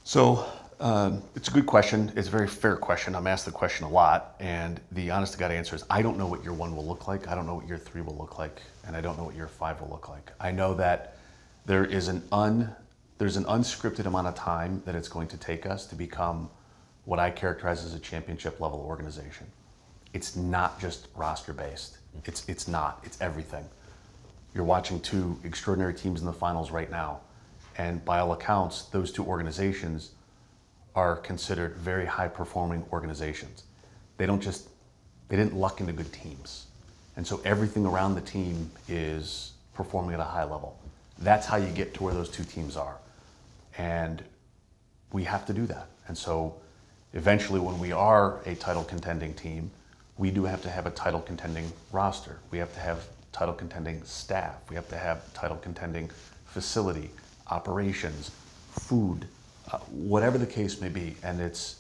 So 0.04 0.46
um, 0.80 1.22
it's 1.36 1.48
a 1.48 1.52
good 1.52 1.66
question. 1.66 2.12
It's 2.16 2.28
a 2.28 2.32
very 2.32 2.48
fair 2.48 2.76
question. 2.76 3.16
I'm 3.16 3.28
asked 3.28 3.46
the 3.46 3.52
question 3.52 3.86
a 3.86 3.90
lot, 3.90 4.36
and 4.40 4.80
the 4.92 5.12
honest 5.12 5.34
to 5.34 5.40
God 5.40 5.52
answer 5.52 5.76
is 5.76 5.84
I 5.90 6.02
don't 6.02 6.18
know 6.18 6.28
what 6.28 6.44
year 6.44 6.54
one 6.54 6.76
will 6.76 6.86
look 6.86 7.08
like. 7.08 7.28
I 7.28 7.36
don't 7.36 7.46
know 7.46 7.56
what 7.56 7.68
year 7.68 7.78
three 7.78 8.02
will 8.02 8.18
look 8.18 8.40
like, 8.40 8.62
and 8.86 8.96
I 8.96 9.02
don't 9.02 9.18
know 9.18 9.26
what 9.26 9.36
year 9.36 9.48
five 9.48 9.82
will 9.82 9.90
look 9.90 10.10
like. 10.10 10.32
I 10.40 10.52
know 10.52 10.74
that 10.76 11.18
there 11.66 11.86
is 11.86 12.08
an 12.08 12.24
un 12.32 12.76
there's 13.22 13.38
an 13.38 13.44
unscripted 13.44 14.08
amount 14.08 14.26
of 14.26 14.34
time 14.34 14.82
that 14.84 14.96
it's 14.96 15.08
going 15.08 15.28
to 15.28 15.38
take 15.38 15.68
us 15.68 15.86
to 15.86 15.94
become 15.94 16.50
what 17.06 17.20
I 17.20 17.30
characterize 17.30 17.86
as 17.86 17.94
a 17.94 18.00
championship 18.00 18.60
level 18.60 18.80
organization. 18.80 19.46
It's 20.12 20.36
not 20.36 20.80
just 20.82 21.08
roster 21.16 21.54
based. 21.54 22.00
It's 22.26 22.50
it's 22.50 22.68
not. 22.68 23.00
It's 23.04 23.22
everything. 23.22 23.64
You're 24.56 24.64
watching 24.64 25.00
two 25.02 25.38
extraordinary 25.44 25.94
teams 25.94 26.22
in 26.22 26.26
the 26.26 26.34
finals 26.34 26.72
right 26.72 26.90
now, 26.90 27.20
and 27.78 28.04
by 28.04 28.18
all 28.18 28.34
accounts, 28.34 28.86
those 28.86 29.12
two 29.12 29.24
organizations 29.24 30.14
are 30.96 31.16
considered 31.16 31.76
very 31.76 32.08
high 32.08 32.28
performing 32.28 32.84
organizations. 32.92 33.66
They 34.18 34.26
don't 34.26 34.42
just 34.42 34.68
they 35.30 35.38
didn't 35.38 35.54
luck 35.54 35.80
into 35.80 35.94
good 35.94 36.12
teams. 36.12 36.66
And 37.18 37.28
so 37.28 37.40
everything 37.46 37.86
around 37.86 38.16
the 38.16 38.22
team 38.22 38.72
is 38.90 39.52
performing 39.76 40.16
at 40.16 40.20
a 40.20 40.24
high 40.24 40.46
level. 40.46 40.80
That's 41.20 41.46
how 41.46 41.58
you 41.58 41.70
get 41.70 41.94
to 41.94 42.04
where 42.04 42.16
those 42.16 42.28
two 42.28 42.44
teams 42.44 42.76
are. 42.76 42.98
And 43.78 44.24
we 45.12 45.24
have 45.24 45.46
to 45.48 45.54
do 45.54 45.66
that. 45.68 45.88
And 46.08 46.18
so 46.18 46.56
eventually, 47.14 47.60
when 47.60 47.80
we 47.80 47.92
are 47.92 48.42
a 48.46 48.56
title 48.56 48.84
contending 48.84 49.34
team, 49.34 49.72
we 50.18 50.32
do 50.32 50.44
have 50.46 50.62
to 50.64 50.70
have 50.70 50.86
a 50.86 50.92
title 50.92 51.22
contending 51.22 51.72
roster. 51.92 52.40
We 52.52 52.58
have 52.58 52.74
to 52.74 52.80
have 52.80 53.08
title 53.32 53.54
contending 53.54 54.04
staff. 54.04 54.56
We 54.70 54.76
have 54.76 54.88
to 54.90 54.98
have 54.98 55.34
title 55.34 55.58
contending 55.58 56.10
facility, 56.46 57.12
operations, 57.50 58.32
food, 58.72 59.26
uh, 59.72 59.78
whatever 59.90 60.38
the 60.38 60.46
case 60.46 60.82
may 60.82 60.90
be, 60.90 61.16
and 61.24 61.40
it's 61.40 61.78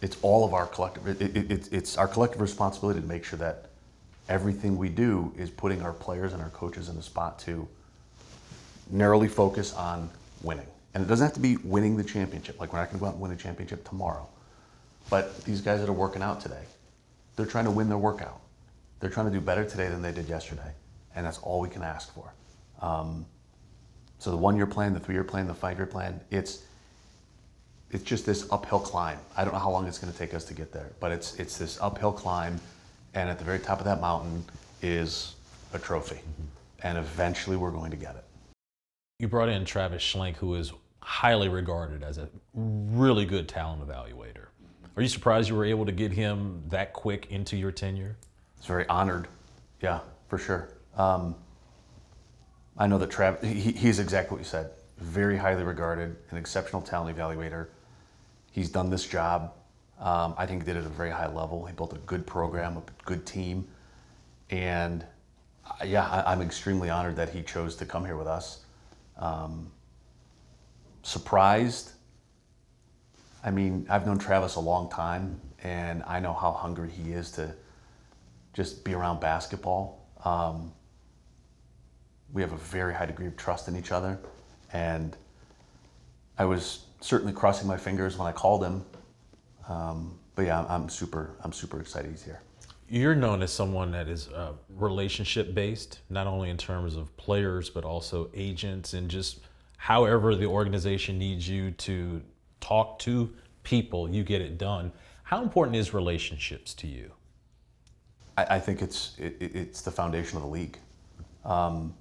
it's 0.00 0.16
all 0.22 0.44
of 0.44 0.54
our 0.54 0.66
collective. 0.66 1.08
It, 1.08 1.36
it, 1.36 1.50
it, 1.50 1.72
it's 1.72 1.98
our 1.98 2.06
collective 2.06 2.40
responsibility 2.40 3.00
to 3.00 3.06
make 3.06 3.24
sure 3.24 3.38
that 3.40 3.66
everything 4.28 4.76
we 4.76 4.88
do 4.88 5.32
is 5.36 5.50
putting 5.50 5.82
our 5.82 5.92
players 5.92 6.32
and 6.32 6.42
our 6.42 6.50
coaches 6.50 6.88
in 6.88 6.96
a 6.96 7.02
spot 7.02 7.38
to 7.40 7.66
narrowly 8.90 9.28
focus 9.28 9.74
on 9.74 10.08
winning. 10.42 10.66
And 10.94 11.04
it 11.04 11.06
doesn't 11.06 11.24
have 11.24 11.34
to 11.34 11.40
be 11.40 11.56
winning 11.58 11.96
the 11.96 12.04
championship. 12.04 12.58
Like 12.58 12.72
we're 12.72 12.78
not 12.78 12.86
going 12.86 12.98
to 12.98 13.00
go 13.00 13.06
out 13.06 13.14
and 13.14 13.20
win 13.20 13.30
a 13.32 13.36
championship 13.36 13.86
tomorrow. 13.88 14.26
But 15.10 15.44
these 15.44 15.60
guys 15.60 15.80
that 15.80 15.88
are 15.88 15.92
working 15.92 16.22
out 16.22 16.40
today, 16.40 16.64
they're 17.36 17.46
trying 17.46 17.64
to 17.66 17.70
win 17.70 17.88
their 17.88 17.98
workout. 17.98 18.40
They're 19.00 19.10
trying 19.10 19.26
to 19.26 19.32
do 19.32 19.40
better 19.40 19.64
today 19.64 19.88
than 19.88 20.02
they 20.02 20.12
did 20.12 20.28
yesterday, 20.28 20.72
and 21.14 21.24
that's 21.24 21.38
all 21.38 21.60
we 21.60 21.68
can 21.68 21.82
ask 21.82 22.12
for. 22.12 22.32
Um, 22.82 23.24
so 24.18 24.30
the 24.30 24.36
one-year 24.36 24.66
plan, 24.66 24.92
the 24.92 25.00
three-year 25.00 25.24
plan, 25.24 25.46
the 25.46 25.54
five-year 25.54 25.86
plan, 25.86 26.20
it's 26.30 26.64
it's 27.90 28.04
just 28.04 28.26
this 28.26 28.46
uphill 28.50 28.80
climb. 28.80 29.18
I 29.34 29.44
don't 29.44 29.54
know 29.54 29.60
how 29.60 29.70
long 29.70 29.86
it's 29.86 29.98
going 29.98 30.12
to 30.12 30.18
take 30.18 30.34
us 30.34 30.44
to 30.46 30.54
get 30.54 30.72
there, 30.72 30.90
but 31.00 31.12
it's 31.12 31.38
it's 31.38 31.56
this 31.56 31.78
uphill 31.80 32.12
climb, 32.12 32.60
and 33.14 33.30
at 33.30 33.38
the 33.38 33.44
very 33.44 33.60
top 33.60 33.78
of 33.78 33.84
that 33.84 34.00
mountain 34.00 34.44
is 34.82 35.36
a 35.72 35.78
trophy, 35.78 36.16
mm-hmm. 36.16 36.86
and 36.86 36.98
eventually 36.98 37.56
we're 37.56 37.70
going 37.70 37.92
to 37.92 37.96
get 37.96 38.16
it. 38.16 38.24
You 39.20 39.26
brought 39.26 39.48
in 39.48 39.64
Travis 39.64 40.00
Schlenk, 40.00 40.36
who 40.36 40.54
is 40.54 40.72
highly 41.00 41.48
regarded 41.48 42.04
as 42.04 42.18
a 42.18 42.28
really 42.54 43.24
good 43.24 43.48
talent 43.48 43.84
evaluator. 43.84 44.46
Are 44.96 45.02
you 45.02 45.08
surprised 45.08 45.48
you 45.48 45.56
were 45.56 45.64
able 45.64 45.84
to 45.86 45.90
get 45.90 46.12
him 46.12 46.62
that 46.68 46.92
quick 46.92 47.26
into 47.28 47.56
your 47.56 47.72
tenure? 47.72 48.16
It's 48.58 48.66
very 48.66 48.86
honored. 48.86 49.26
Yeah, 49.82 49.98
for 50.28 50.38
sure. 50.38 50.68
Um, 50.96 51.34
I 52.76 52.86
know 52.86 52.96
that 52.98 53.10
Travis, 53.10 53.42
he, 53.42 53.72
he's 53.72 53.98
exactly 53.98 54.36
what 54.36 54.38
you 54.38 54.48
said. 54.48 54.70
Very 54.98 55.36
highly 55.36 55.64
regarded, 55.64 56.14
an 56.30 56.36
exceptional 56.38 56.80
talent 56.80 57.16
evaluator. 57.16 57.66
He's 58.52 58.70
done 58.70 58.88
this 58.88 59.04
job. 59.04 59.52
Um, 59.98 60.36
I 60.38 60.46
think 60.46 60.62
he 60.62 60.66
did 60.66 60.76
it 60.76 60.84
at 60.84 60.86
a 60.86 60.90
very 60.90 61.10
high 61.10 61.26
level. 61.26 61.66
He 61.66 61.72
built 61.72 61.92
a 61.92 61.98
good 62.06 62.24
program, 62.24 62.76
a 62.76 62.82
good 63.04 63.26
team. 63.26 63.66
And 64.50 65.04
uh, 65.66 65.84
yeah, 65.84 66.08
I, 66.08 66.32
am 66.32 66.40
extremely 66.40 66.88
honored 66.88 67.16
that 67.16 67.30
he 67.30 67.42
chose 67.42 67.74
to 67.76 67.84
come 67.84 68.04
here 68.04 68.16
with 68.16 68.28
us. 68.28 68.60
Um, 69.18 69.70
surprised. 71.02 71.92
I 73.44 73.50
mean, 73.50 73.86
I've 73.88 74.06
known 74.06 74.18
Travis 74.18 74.56
a 74.56 74.60
long 74.60 74.90
time, 74.90 75.40
and 75.62 76.02
I 76.06 76.20
know 76.20 76.32
how 76.32 76.52
hungry 76.52 76.90
he 76.90 77.12
is 77.12 77.30
to 77.32 77.54
just 78.52 78.84
be 78.84 78.94
around 78.94 79.20
basketball. 79.20 80.06
Um, 80.24 80.72
we 82.32 82.42
have 82.42 82.52
a 82.52 82.56
very 82.56 82.94
high 82.94 83.06
degree 83.06 83.26
of 83.26 83.36
trust 83.36 83.68
in 83.68 83.76
each 83.76 83.92
other, 83.92 84.18
and 84.72 85.16
I 86.36 86.44
was 86.44 86.84
certainly 87.00 87.32
crossing 87.32 87.66
my 87.66 87.76
fingers 87.76 88.18
when 88.18 88.26
I 88.26 88.32
called 88.32 88.64
him. 88.64 88.84
Um, 89.68 90.18
but 90.34 90.46
yeah, 90.46 90.64
I'm 90.68 90.88
super. 90.88 91.30
I'm 91.42 91.52
super 91.52 91.80
excited 91.80 92.10
he's 92.10 92.24
here. 92.24 92.40
You're 92.90 93.14
known 93.14 93.42
as 93.42 93.52
someone 93.52 93.90
that 93.92 94.08
is 94.08 94.28
uh, 94.28 94.52
relationship 94.70 95.54
based, 95.54 96.00
not 96.08 96.26
only 96.26 96.48
in 96.48 96.56
terms 96.56 96.96
of 96.96 97.14
players 97.16 97.68
but 97.68 97.84
also 97.84 98.30
agents 98.34 98.94
and 98.94 99.10
just 99.10 99.40
however 99.76 100.34
the 100.34 100.46
organization 100.46 101.18
needs 101.18 101.48
you 101.48 101.72
to 101.72 102.22
talk 102.60 102.98
to 103.00 103.32
people, 103.62 104.08
you 104.08 104.24
get 104.24 104.40
it 104.40 104.56
done. 104.56 104.90
How 105.22 105.42
important 105.42 105.76
is 105.76 105.92
relationships 105.92 106.72
to 106.74 106.86
you? 106.86 107.12
I, 108.38 108.56
I 108.56 108.60
think 108.60 108.80
it's 108.80 109.14
it, 109.18 109.36
it's 109.40 109.82
the 109.82 109.90
foundation 109.90 110.38
of 110.38 110.44
the 110.44 110.48
league. 110.48 110.78
Um, 111.44 111.94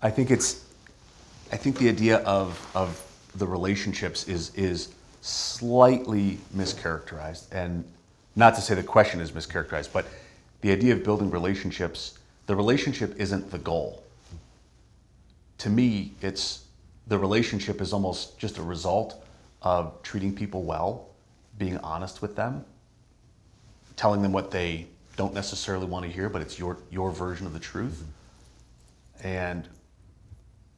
I 0.00 0.10
think 0.10 0.30
it's 0.30 0.64
I 1.52 1.56
think 1.56 1.78
the 1.78 1.88
idea 1.88 2.18
of 2.18 2.58
of 2.74 3.02
the 3.36 3.46
relationships 3.46 4.26
is 4.28 4.54
is 4.54 4.94
slightly 5.20 6.38
mischaracterized, 6.56 7.52
and 7.52 7.84
not 8.36 8.54
to 8.54 8.60
say 8.60 8.74
the 8.74 8.82
question 8.82 9.20
is 9.20 9.32
mischaracterized, 9.32 9.92
but 9.92 10.06
the 10.60 10.70
idea 10.70 10.92
of 10.92 11.02
building 11.02 11.30
relationships, 11.30 12.18
the 12.46 12.54
relationship 12.54 13.14
isn't 13.18 13.50
the 13.50 13.58
goal. 13.58 14.04
To 15.58 15.70
me, 15.70 16.12
it's 16.20 16.64
the 17.06 17.18
relationship 17.18 17.80
is 17.80 17.92
almost 17.92 18.38
just 18.38 18.58
a 18.58 18.62
result 18.62 19.24
of 19.62 20.02
treating 20.02 20.34
people 20.34 20.62
well, 20.62 21.08
being 21.58 21.78
honest 21.78 22.20
with 22.20 22.36
them, 22.36 22.64
telling 23.96 24.20
them 24.22 24.32
what 24.32 24.50
they 24.50 24.86
don't 25.16 25.32
necessarily 25.32 25.86
want 25.86 26.04
to 26.04 26.10
hear, 26.10 26.28
but 26.28 26.42
it's 26.42 26.58
your 26.58 26.78
your 26.90 27.10
version 27.10 27.46
of 27.46 27.54
the 27.54 27.58
truth. 27.58 28.04
Mm-hmm. 29.18 29.28
And 29.28 29.68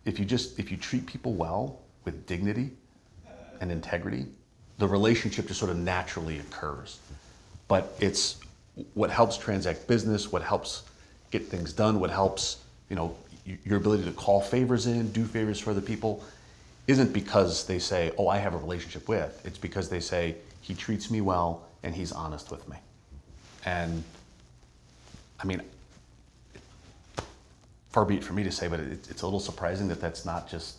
if 0.04 0.18
you 0.18 0.24
just 0.24 0.58
if 0.58 0.70
you 0.70 0.76
treat 0.76 1.06
people 1.06 1.34
well 1.34 1.80
with 2.04 2.26
dignity 2.26 2.70
and 3.60 3.72
integrity, 3.72 4.26
the 4.78 4.86
relationship 4.86 5.48
just 5.48 5.58
sort 5.58 5.72
of 5.72 5.76
naturally 5.76 6.38
occurs. 6.38 7.00
But 7.68 7.94
it's 8.00 8.38
what 8.94 9.10
helps 9.10 9.36
transact 9.36 9.86
business, 9.86 10.32
what 10.32 10.42
helps 10.42 10.82
get 11.30 11.46
things 11.46 11.72
done, 11.72 12.00
what 12.00 12.10
helps 12.10 12.58
you 12.88 12.96
know 12.96 13.14
your 13.64 13.78
ability 13.78 14.04
to 14.04 14.12
call 14.12 14.40
favors 14.40 14.86
in, 14.86 15.10
do 15.12 15.24
favors 15.24 15.58
for 15.58 15.70
other 15.70 15.80
people, 15.80 16.22
isn't 16.86 17.12
because 17.12 17.66
they 17.66 17.78
say, 17.78 18.12
"Oh, 18.18 18.28
I 18.28 18.38
have 18.38 18.54
a 18.54 18.58
relationship 18.58 19.08
with." 19.08 19.40
It's 19.44 19.58
because 19.58 19.88
they 19.88 20.00
say 20.00 20.36
he 20.60 20.74
treats 20.74 21.10
me 21.10 21.20
well 21.20 21.66
and 21.82 21.94
he's 21.94 22.12
honest 22.12 22.50
with 22.50 22.68
me. 22.68 22.76
And 23.64 24.02
I 25.40 25.46
mean, 25.46 25.62
far 27.90 28.04
be 28.04 28.16
it 28.16 28.24
for 28.24 28.32
me 28.32 28.44
to 28.44 28.52
say, 28.52 28.68
but 28.68 28.80
it, 28.80 29.08
it's 29.10 29.22
a 29.22 29.26
little 29.26 29.40
surprising 29.40 29.88
that 29.88 30.00
that's 30.00 30.24
not 30.24 30.48
just 30.48 30.78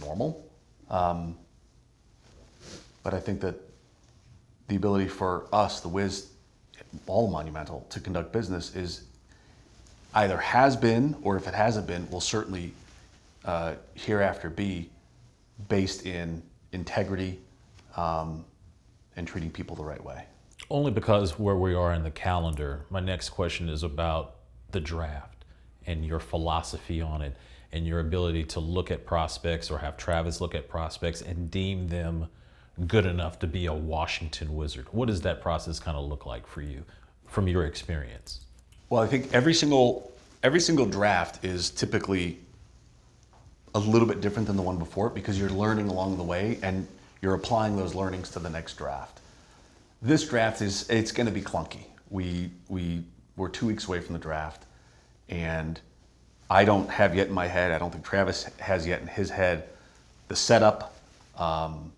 normal. 0.00 0.44
Um, 0.90 1.36
but 3.02 3.14
I 3.14 3.20
think 3.20 3.40
that 3.40 3.56
the 4.72 4.76
ability 4.76 5.06
for 5.06 5.44
us, 5.52 5.80
the 5.80 5.88
Wiz, 5.88 6.30
all 7.06 7.30
Monumental, 7.30 7.86
to 7.90 8.00
conduct 8.00 8.32
business 8.32 8.74
is 8.74 9.04
either 10.14 10.38
has 10.38 10.76
been, 10.76 11.14
or 11.22 11.36
if 11.36 11.46
it 11.46 11.52
hasn't 11.52 11.86
been, 11.86 12.10
will 12.10 12.22
certainly 12.22 12.72
uh, 13.44 13.74
hereafter 13.94 14.48
be 14.48 14.88
based 15.68 16.06
in 16.06 16.42
integrity 16.72 17.38
um, 17.98 18.46
and 19.16 19.28
treating 19.28 19.50
people 19.50 19.76
the 19.76 19.84
right 19.84 20.02
way. 20.02 20.24
Only 20.70 20.90
because 20.90 21.38
where 21.38 21.56
we 21.56 21.74
are 21.74 21.92
in 21.92 22.02
the 22.02 22.10
calendar, 22.10 22.86
my 22.88 23.00
next 23.00 23.28
question 23.28 23.68
is 23.68 23.82
about 23.82 24.36
the 24.70 24.80
draft 24.80 25.44
and 25.86 26.02
your 26.02 26.18
philosophy 26.18 27.02
on 27.02 27.20
it 27.20 27.36
and 27.72 27.86
your 27.86 28.00
ability 28.00 28.44
to 28.44 28.60
look 28.60 28.90
at 28.90 29.04
prospects 29.04 29.70
or 29.70 29.76
have 29.76 29.98
Travis 29.98 30.40
look 30.40 30.54
at 30.54 30.66
prospects 30.66 31.20
and 31.20 31.50
deem 31.50 31.88
them 31.88 32.28
good 32.86 33.06
enough 33.06 33.38
to 33.40 33.46
be 33.46 33.66
a 33.66 33.72
Washington 33.72 34.54
Wizard. 34.56 34.86
What 34.92 35.06
does 35.08 35.20
that 35.22 35.40
process 35.40 35.78
kind 35.78 35.96
of 35.96 36.04
look 36.04 36.26
like 36.26 36.46
for 36.46 36.62
you 36.62 36.84
from 37.26 37.48
your 37.48 37.66
experience? 37.66 38.40
Well, 38.88 39.02
I 39.02 39.06
think 39.06 39.32
every 39.34 39.54
single 39.54 40.12
every 40.42 40.60
single 40.60 40.86
draft 40.86 41.44
is 41.44 41.70
typically 41.70 42.38
a 43.74 43.78
little 43.78 44.08
bit 44.08 44.20
different 44.20 44.46
than 44.46 44.56
the 44.56 44.62
one 44.62 44.78
before 44.78 45.08
because 45.08 45.38
you're 45.38 45.50
learning 45.50 45.88
along 45.88 46.16
the 46.16 46.22
way 46.22 46.58
and 46.62 46.86
you're 47.20 47.34
applying 47.34 47.76
those 47.76 47.94
learnings 47.94 48.28
to 48.30 48.38
the 48.38 48.50
next 48.50 48.76
draft. 48.76 49.20
This 50.02 50.28
draft 50.28 50.60
is 50.60 50.88
it's 50.90 51.12
going 51.12 51.26
to 51.26 51.32
be 51.32 51.42
clunky. 51.42 51.84
We 52.10 52.50
we 52.68 53.04
we're 53.36 53.48
two 53.48 53.66
weeks 53.66 53.86
away 53.86 54.00
from 54.00 54.12
the 54.12 54.18
draft, 54.18 54.64
and 55.28 55.80
I 56.50 56.64
don't 56.64 56.90
have 56.90 57.14
yet 57.14 57.28
in 57.28 57.32
my 57.32 57.46
head. 57.46 57.72
I 57.72 57.78
don't 57.78 57.90
think 57.90 58.04
Travis 58.04 58.44
has 58.58 58.86
yet 58.86 59.00
in 59.00 59.06
his 59.06 59.30
head 59.30 59.68
the 60.28 60.36
setup. 60.36 60.94
Um, 61.36 61.92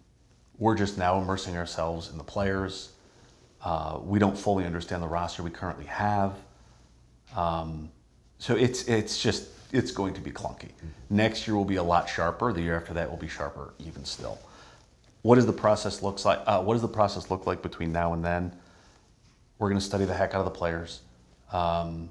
we're 0.65 0.75
just 0.75 0.97
now 0.97 1.21
immersing 1.21 1.59
ourselves 1.59 2.09
in 2.09 2.17
the 2.17 2.25
players. 2.25 2.93
Uh, 3.63 3.99
we 4.03 4.19
don't 4.19 4.37
fully 4.37 4.65
understand 4.65 5.03
the 5.03 5.07
roster 5.07 5.43
we 5.43 5.51
currently 5.51 5.85
have. 5.85 6.33
Um, 7.37 7.91
so 8.39 8.57
it's 8.57 8.89
it's 8.89 9.23
just 9.23 9.51
it's 9.73 9.91
going 9.91 10.15
to 10.15 10.23
be 10.23 10.31
clunky. 10.31 10.71
Next 11.11 11.47
year 11.47 11.55
will 11.55 11.67
be 11.67 11.77
a 11.77 11.83
lot 11.83 12.09
sharper. 12.09 12.51
The 12.51 12.63
year 12.63 12.79
after 12.79 12.95
that 12.95 13.11
will 13.11 13.19
be 13.19 13.29
sharper 13.29 13.75
even 13.79 14.07
still. 14.07 14.39
What 15.21 15.35
does 15.35 15.45
the 15.45 15.53
process 15.53 16.01
looks 16.01 16.25
like? 16.25 16.41
Uh, 16.47 16.63
what 16.63 16.73
does 16.73 16.83
the 16.83 16.89
process 16.89 17.31
look 17.31 17.47
like 17.47 17.61
between 17.61 17.93
now 17.93 18.15
and 18.15 18.25
then? 18.25 18.51
We're 19.59 19.69
going 19.69 19.79
to 19.79 19.85
study 19.85 20.07
the 20.07 20.15
heck 20.15 20.33
out 20.33 20.39
of 20.39 20.47
the 20.47 20.59
players. 20.59 21.03
Um, 21.53 22.09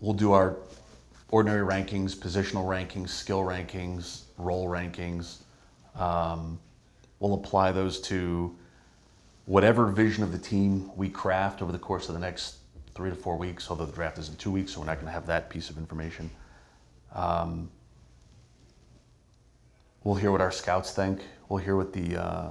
we'll 0.00 0.14
do 0.14 0.32
our 0.32 0.56
ordinary 1.28 1.66
rankings, 1.66 2.16
positional 2.16 2.64
rankings, 2.64 3.10
skill 3.10 3.40
rankings, 3.40 4.22
role 4.38 4.66
rankings. 4.66 5.40
Um, 5.98 6.58
we'll 7.18 7.34
apply 7.34 7.72
those 7.72 8.00
to 8.02 8.54
whatever 9.46 9.86
vision 9.86 10.22
of 10.22 10.32
the 10.32 10.38
team 10.38 10.90
we 10.96 11.08
craft 11.08 11.62
over 11.62 11.72
the 11.72 11.78
course 11.78 12.08
of 12.08 12.14
the 12.14 12.20
next 12.20 12.56
three 12.94 13.10
to 13.10 13.16
four 13.16 13.36
weeks, 13.36 13.70
although 13.70 13.86
the 13.86 13.92
draft 13.92 14.18
is 14.18 14.28
in 14.28 14.36
two 14.36 14.50
weeks, 14.50 14.72
so 14.72 14.80
we're 14.80 14.86
not 14.86 14.96
going 14.96 15.06
to 15.06 15.12
have 15.12 15.26
that 15.26 15.48
piece 15.48 15.70
of 15.70 15.78
information. 15.78 16.30
Um, 17.14 17.70
we'll 20.02 20.14
hear 20.16 20.32
what 20.32 20.40
our 20.40 20.50
scouts 20.50 20.92
think. 20.92 21.20
We'll 21.48 21.58
hear 21.58 21.76
what 21.76 21.92
the 21.92 22.20
uh, 22.20 22.50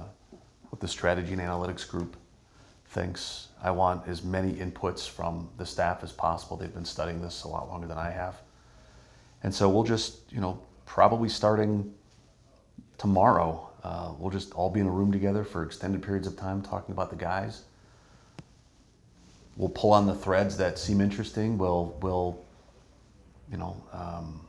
what 0.70 0.80
the 0.80 0.88
strategy 0.88 1.32
and 1.32 1.40
analytics 1.40 1.88
group 1.88 2.16
thinks. 2.86 3.48
I 3.62 3.70
want 3.70 4.06
as 4.06 4.22
many 4.22 4.54
inputs 4.54 5.08
from 5.08 5.48
the 5.58 5.66
staff 5.66 6.02
as 6.02 6.12
possible. 6.12 6.56
They've 6.56 6.72
been 6.72 6.84
studying 6.84 7.20
this 7.20 7.44
a 7.44 7.48
lot 7.48 7.68
longer 7.68 7.86
than 7.86 7.98
I 7.98 8.10
have, 8.10 8.36
and 9.42 9.54
so 9.54 9.68
we'll 9.68 9.84
just 9.84 10.32
you 10.32 10.40
know 10.40 10.60
probably 10.86 11.28
starting 11.28 11.92
tomorrow. 12.98 13.68
Uh, 13.82 14.12
we'll 14.18 14.30
just 14.30 14.52
all 14.54 14.70
be 14.70 14.80
in 14.80 14.86
a 14.86 14.90
room 14.90 15.12
together 15.12 15.44
for 15.44 15.62
extended 15.62 16.02
periods 16.02 16.26
of 16.26 16.36
time 16.36 16.62
talking 16.62 16.92
about 16.92 17.10
the 17.10 17.16
guys. 17.16 17.62
We'll 19.56 19.70
pull 19.70 19.92
on 19.92 20.06
the 20.06 20.14
threads 20.14 20.56
that 20.58 20.78
seem 20.78 21.00
interesting. 21.00 21.56
We'll, 21.56 21.96
we'll 22.00 22.44
you 23.50 23.56
know, 23.56 23.82
um, 23.92 24.40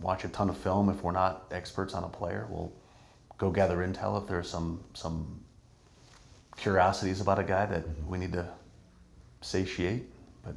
watch 0.00 0.24
a 0.24 0.28
ton 0.28 0.48
of 0.48 0.56
film 0.56 0.88
if 0.88 1.02
we're 1.02 1.12
not 1.12 1.46
experts 1.50 1.94
on 1.94 2.04
a 2.04 2.08
player. 2.08 2.46
We'll 2.50 2.72
go 3.38 3.50
gather 3.50 3.78
intel 3.78 4.20
if 4.20 4.28
there's 4.28 4.48
some 4.48 4.82
some 4.94 5.40
curiosities 6.56 7.20
about 7.20 7.38
a 7.38 7.44
guy 7.44 7.66
that 7.66 7.84
we 8.06 8.18
need 8.18 8.32
to 8.32 8.48
satiate. 9.40 10.04
But 10.42 10.54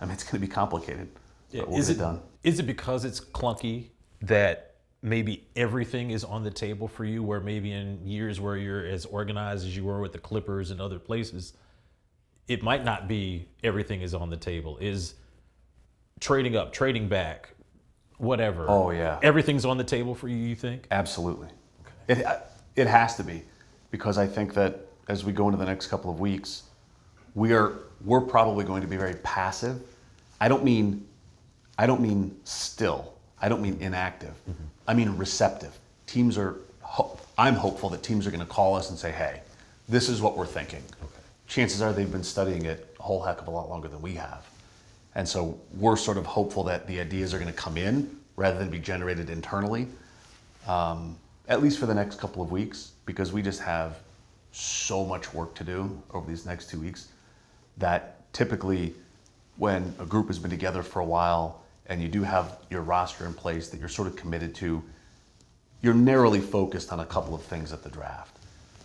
I 0.00 0.04
mean, 0.04 0.14
it's 0.14 0.24
going 0.24 0.40
to 0.40 0.46
be 0.46 0.52
complicated. 0.52 1.08
Yeah, 1.50 1.60
but 1.60 1.70
we'll 1.70 1.80
is 1.80 1.90
it 1.90 1.98
done. 1.98 2.20
is 2.42 2.58
it 2.58 2.64
because 2.64 3.04
it's 3.04 3.20
clunky 3.20 3.88
that 4.22 4.71
maybe 5.02 5.44
everything 5.56 6.10
is 6.10 6.24
on 6.24 6.44
the 6.44 6.50
table 6.50 6.88
for 6.88 7.04
you? 7.04 7.22
Where 7.22 7.40
maybe 7.40 7.72
in 7.72 8.06
years 8.06 8.40
where 8.40 8.56
you're 8.56 8.86
as 8.86 9.04
organized 9.04 9.66
as 9.66 9.76
you 9.76 9.84
were 9.84 10.00
with 10.00 10.12
the 10.12 10.18
Clippers 10.18 10.70
and 10.70 10.80
other 10.80 10.98
places, 10.98 11.54
it 12.48 12.62
might 12.62 12.84
not 12.84 13.08
be 13.08 13.48
everything 13.62 14.02
is 14.02 14.14
on 14.14 14.30
the 14.30 14.36
table. 14.36 14.78
Is 14.80 15.14
trading 16.20 16.56
up, 16.56 16.72
trading 16.72 17.08
back, 17.08 17.50
whatever. 18.18 18.66
Oh, 18.68 18.90
yeah. 18.90 19.18
everything's 19.22 19.64
on 19.64 19.76
the 19.76 19.84
table 19.84 20.14
for 20.14 20.28
you. 20.28 20.36
You 20.36 20.54
think? 20.54 20.86
Absolutely. 20.90 21.48
Okay. 22.08 22.20
It, 22.20 22.26
it 22.76 22.86
has 22.86 23.16
to 23.16 23.24
be 23.24 23.42
because 23.90 24.16
I 24.18 24.26
think 24.26 24.54
that 24.54 24.86
as 25.08 25.24
we 25.24 25.32
go 25.32 25.46
into 25.46 25.58
the 25.58 25.66
next 25.66 25.88
couple 25.88 26.10
of 26.10 26.20
weeks, 26.20 26.64
we 27.34 27.52
are 27.52 27.78
we're 28.04 28.20
probably 28.20 28.64
going 28.64 28.82
to 28.82 28.88
be 28.88 28.96
very 28.96 29.14
passive. 29.22 29.82
I 30.40 30.48
don't 30.48 30.64
mean 30.64 31.06
I 31.78 31.86
don't 31.86 32.00
mean 32.00 32.36
still. 32.44 33.14
I 33.42 33.48
don't 33.48 33.60
mean 33.60 33.76
inactive. 33.80 34.34
I 34.88 34.94
mean 34.94 35.16
receptive. 35.18 35.78
Teams 36.06 36.38
are 36.38 36.56
ho- 36.80 37.18
I'm 37.36 37.54
hopeful 37.54 37.90
that 37.90 38.02
teams 38.02 38.26
are 38.26 38.30
going 38.30 38.40
to 38.40 38.46
call 38.46 38.74
us 38.74 38.88
and 38.90 38.98
say, 38.98 39.10
"Hey, 39.10 39.42
this 39.88 40.08
is 40.08 40.22
what 40.22 40.36
we're 40.36 40.46
thinking." 40.46 40.82
Chances 41.46 41.82
are 41.82 41.92
they've 41.92 42.10
been 42.10 42.24
studying 42.24 42.64
it 42.64 42.94
a 42.98 43.02
whole 43.02 43.22
heck 43.22 43.40
of 43.40 43.48
a 43.48 43.50
lot 43.50 43.68
longer 43.68 43.88
than 43.88 44.00
we 44.00 44.14
have. 44.14 44.46
And 45.14 45.28
so 45.28 45.58
we're 45.74 45.96
sort 45.96 46.16
of 46.16 46.24
hopeful 46.24 46.62
that 46.64 46.86
the 46.86 46.98
ideas 47.00 47.34
are 47.34 47.38
going 47.38 47.50
to 47.50 47.58
come 47.58 47.76
in 47.76 48.16
rather 48.36 48.58
than 48.58 48.70
be 48.70 48.78
generated 48.78 49.28
internally 49.28 49.86
um, 50.66 51.16
at 51.48 51.62
least 51.62 51.78
for 51.78 51.86
the 51.86 51.94
next 51.94 52.18
couple 52.18 52.42
of 52.42 52.50
weeks, 52.50 52.92
because 53.04 53.32
we 53.32 53.42
just 53.42 53.60
have 53.60 53.98
so 54.52 55.04
much 55.04 55.32
work 55.34 55.54
to 55.54 55.64
do 55.64 56.02
over 56.12 56.28
these 56.28 56.46
next 56.46 56.70
two 56.70 56.78
weeks 56.78 57.08
that 57.78 58.32
typically 58.32 58.94
when 59.56 59.94
a 59.98 60.04
group 60.04 60.26
has 60.28 60.38
been 60.38 60.50
together 60.50 60.82
for 60.82 61.00
a 61.00 61.04
while 61.04 61.62
and 61.86 62.00
you 62.02 62.08
do 62.08 62.22
have 62.22 62.58
your 62.70 62.82
roster 62.82 63.26
in 63.26 63.34
place 63.34 63.68
that 63.68 63.80
you're 63.80 63.88
sort 63.88 64.08
of 64.08 64.16
committed 64.16 64.54
to, 64.56 64.82
you're 65.82 65.94
narrowly 65.94 66.40
focused 66.40 66.92
on 66.92 67.00
a 67.00 67.06
couple 67.06 67.34
of 67.34 67.42
things 67.42 67.72
at 67.72 67.82
the 67.82 67.90
draft. 67.90 68.36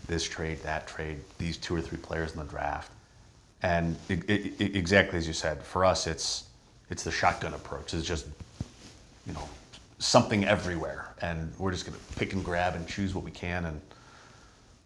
This 0.08 0.24
trade, 0.24 0.60
that 0.64 0.88
trade, 0.88 1.20
these 1.38 1.58
two 1.58 1.76
or 1.76 1.82
three 1.82 1.98
players 1.98 2.32
in 2.34 2.40
the 2.40 2.46
draft. 2.46 2.92
And 3.62 3.96
i 4.10 4.14
i 4.14 4.34
i- 4.60 4.64
exactly 4.64 5.18
as 5.18 5.28
you 5.28 5.34
said, 5.34 5.62
for 5.64 5.84
us, 5.86 6.08
it's 6.08 6.46
it's 6.90 7.04
the 7.04 7.12
shotgun 7.12 7.54
approach. 7.54 7.94
It's 7.94 8.08
just 8.08 8.28
you 9.26 9.34
know, 9.34 9.50
something 10.00 10.46
everywhere, 10.46 11.14
and 11.22 11.52
we're 11.58 11.72
just 11.72 11.86
going 11.86 11.98
to 11.98 12.16
pick 12.18 12.32
and 12.34 12.44
grab 12.46 12.76
and 12.76 12.88
choose 12.88 13.14
what 13.14 13.26
we 13.26 13.32
can, 13.32 13.66
and 13.66 13.82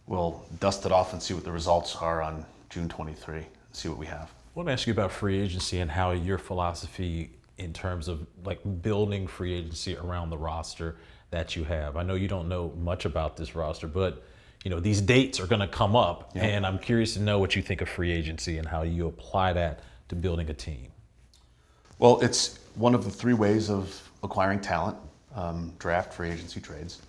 we'll 0.08 0.43
dust 0.60 0.86
it 0.86 0.91
off 0.91 1.13
and 1.13 1.21
see 1.21 1.34
what 1.36 1.43
the 1.43 1.52
results 1.52 1.95
are 1.97 2.21
on 2.24 2.43
June 2.71 2.89
23. 2.89 3.45
See 3.74 3.88
what 3.88 3.97
we 4.00 4.08
have. 4.08 4.24
I 4.56 4.60
want 4.60 4.67
to 4.67 4.74
ask 4.74 4.88
you 4.88 4.93
about 4.93 5.12
free 5.12 5.39
agency 5.39 5.80
and 5.80 5.91
how 5.91 6.12
your 6.12 6.38
philosophy 6.39 7.30
in 7.58 7.74
terms 7.74 8.08
of 8.08 8.26
like 8.44 8.60
building 8.82 9.28
free 9.28 9.54
agency 9.54 9.96
around 9.98 10.30
the 10.30 10.38
roster 10.38 10.96
that 11.32 11.56
you 11.56 11.64
have. 11.64 11.96
I 11.96 12.04
know 12.04 12.16
you 12.16 12.28
don't 12.28 12.50
know 12.50 12.74
much 12.78 13.06
about 13.06 13.38
this 13.38 13.56
roster, 13.56 13.88
but 13.88 14.24
you 14.64 14.70
know 14.72 14.80
these 14.80 15.02
dates 15.02 15.40
are 15.40 15.48
going 15.48 15.62
to 15.62 15.68
come 15.68 15.96
up, 15.96 16.32
Yeah. 16.36 16.44
and 16.46 16.66
I'm 16.66 16.78
curious 16.80 17.14
to 17.16 17.22
know 17.22 17.40
what 17.40 17.56
you 17.56 17.62
think 17.62 17.82
of 17.82 17.90
free 17.90 18.12
agency 18.12 18.58
and 18.58 18.68
how 18.68 18.84
you 18.84 19.08
apply 19.08 19.54
that 19.54 19.80
to 20.10 20.16
building 20.16 20.50
a 20.50 20.54
team. 20.54 20.88
Well, 22.00 22.20
it's 22.22 22.60
one 22.76 22.94
of 22.96 23.04
the 23.04 23.12
three 23.12 23.34
ways 23.34 23.70
of 23.70 24.10
acquiring 24.24 24.60
talent: 24.60 24.98
um, 25.36 25.74
draft, 25.80 26.14
free 26.14 26.30
agency, 26.30 26.60
trades. 26.60 27.02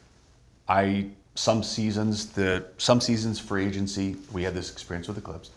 I 0.69 1.09
some 1.35 1.63
seasons 1.63 2.27
the 2.33 2.65
some 2.79 3.01
seasons 3.01 3.39
free 3.39 3.67
agency. 3.67 4.17
We 4.33 4.43
had 4.43 4.55
this 4.55 4.71
experience 4.71 5.09
with 5.09 5.17
the 5.17 5.23
Clips. 5.23 5.51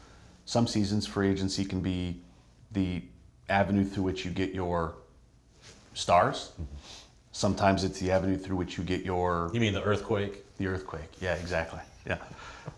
Some 0.45 0.67
seasons 0.67 1.05
free 1.07 1.29
agency 1.29 1.65
can 1.65 1.81
be 1.81 2.21
the 2.71 3.01
avenue 3.49 3.83
through 3.83 4.03
which 4.03 4.25
you 4.25 4.31
get 4.31 4.53
your 4.53 4.95
stars. 5.93 6.51
Mm-hmm. 6.53 6.63
Sometimes 7.31 7.83
it's 7.83 7.99
the 7.99 8.11
avenue 8.11 8.37
through 8.37 8.55
which 8.55 8.77
you 8.77 8.83
get 8.83 9.03
your 9.03 9.51
You 9.53 9.59
mean 9.59 9.73
the 9.73 9.83
earthquake? 9.83 10.43
the 10.57 10.67
earthquake. 10.67 11.09
Yeah, 11.19 11.35
exactly. 11.35 11.81
Yeah. 12.05 12.17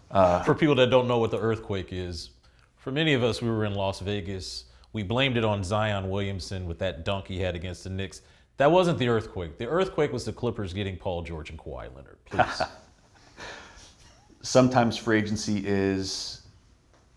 Uh, 0.09 0.41
for 0.43 0.55
people 0.55 0.75
that 0.75 0.89
don't 0.89 1.05
know 1.05 1.17
what 1.17 1.31
the 1.31 1.39
earthquake 1.39 1.89
is, 1.91 2.29
for 2.77 2.91
many 2.91 3.13
of 3.13 3.23
us, 3.23 3.41
we 3.41 3.49
were 3.49 3.65
in 3.65 3.73
Las 3.73 3.99
Vegas. 3.99 4.65
We 4.93 5.03
blamed 5.03 5.35
it 5.35 5.43
on 5.43 5.65
Zion 5.65 6.09
Williamson 6.09 6.65
with 6.65 6.79
that 6.79 7.03
dunk 7.03 7.27
he 7.27 7.39
had 7.39 7.55
against 7.55 7.83
the 7.83 7.89
Knicks. 7.89 8.21
That 8.55 8.71
wasn't 8.71 8.99
the 8.99 9.09
earthquake. 9.09 9.57
The 9.57 9.67
earthquake 9.67 10.13
was 10.13 10.23
the 10.23 10.31
Clippers 10.31 10.73
getting 10.73 10.95
Paul 10.95 11.23
George 11.23 11.49
and 11.49 11.59
Kawhi 11.59 11.93
Leonard. 11.93 12.17
Please. 12.25 12.61
sometimes 14.41 14.95
free 14.95 15.17
agency 15.17 15.61
is 15.65 16.41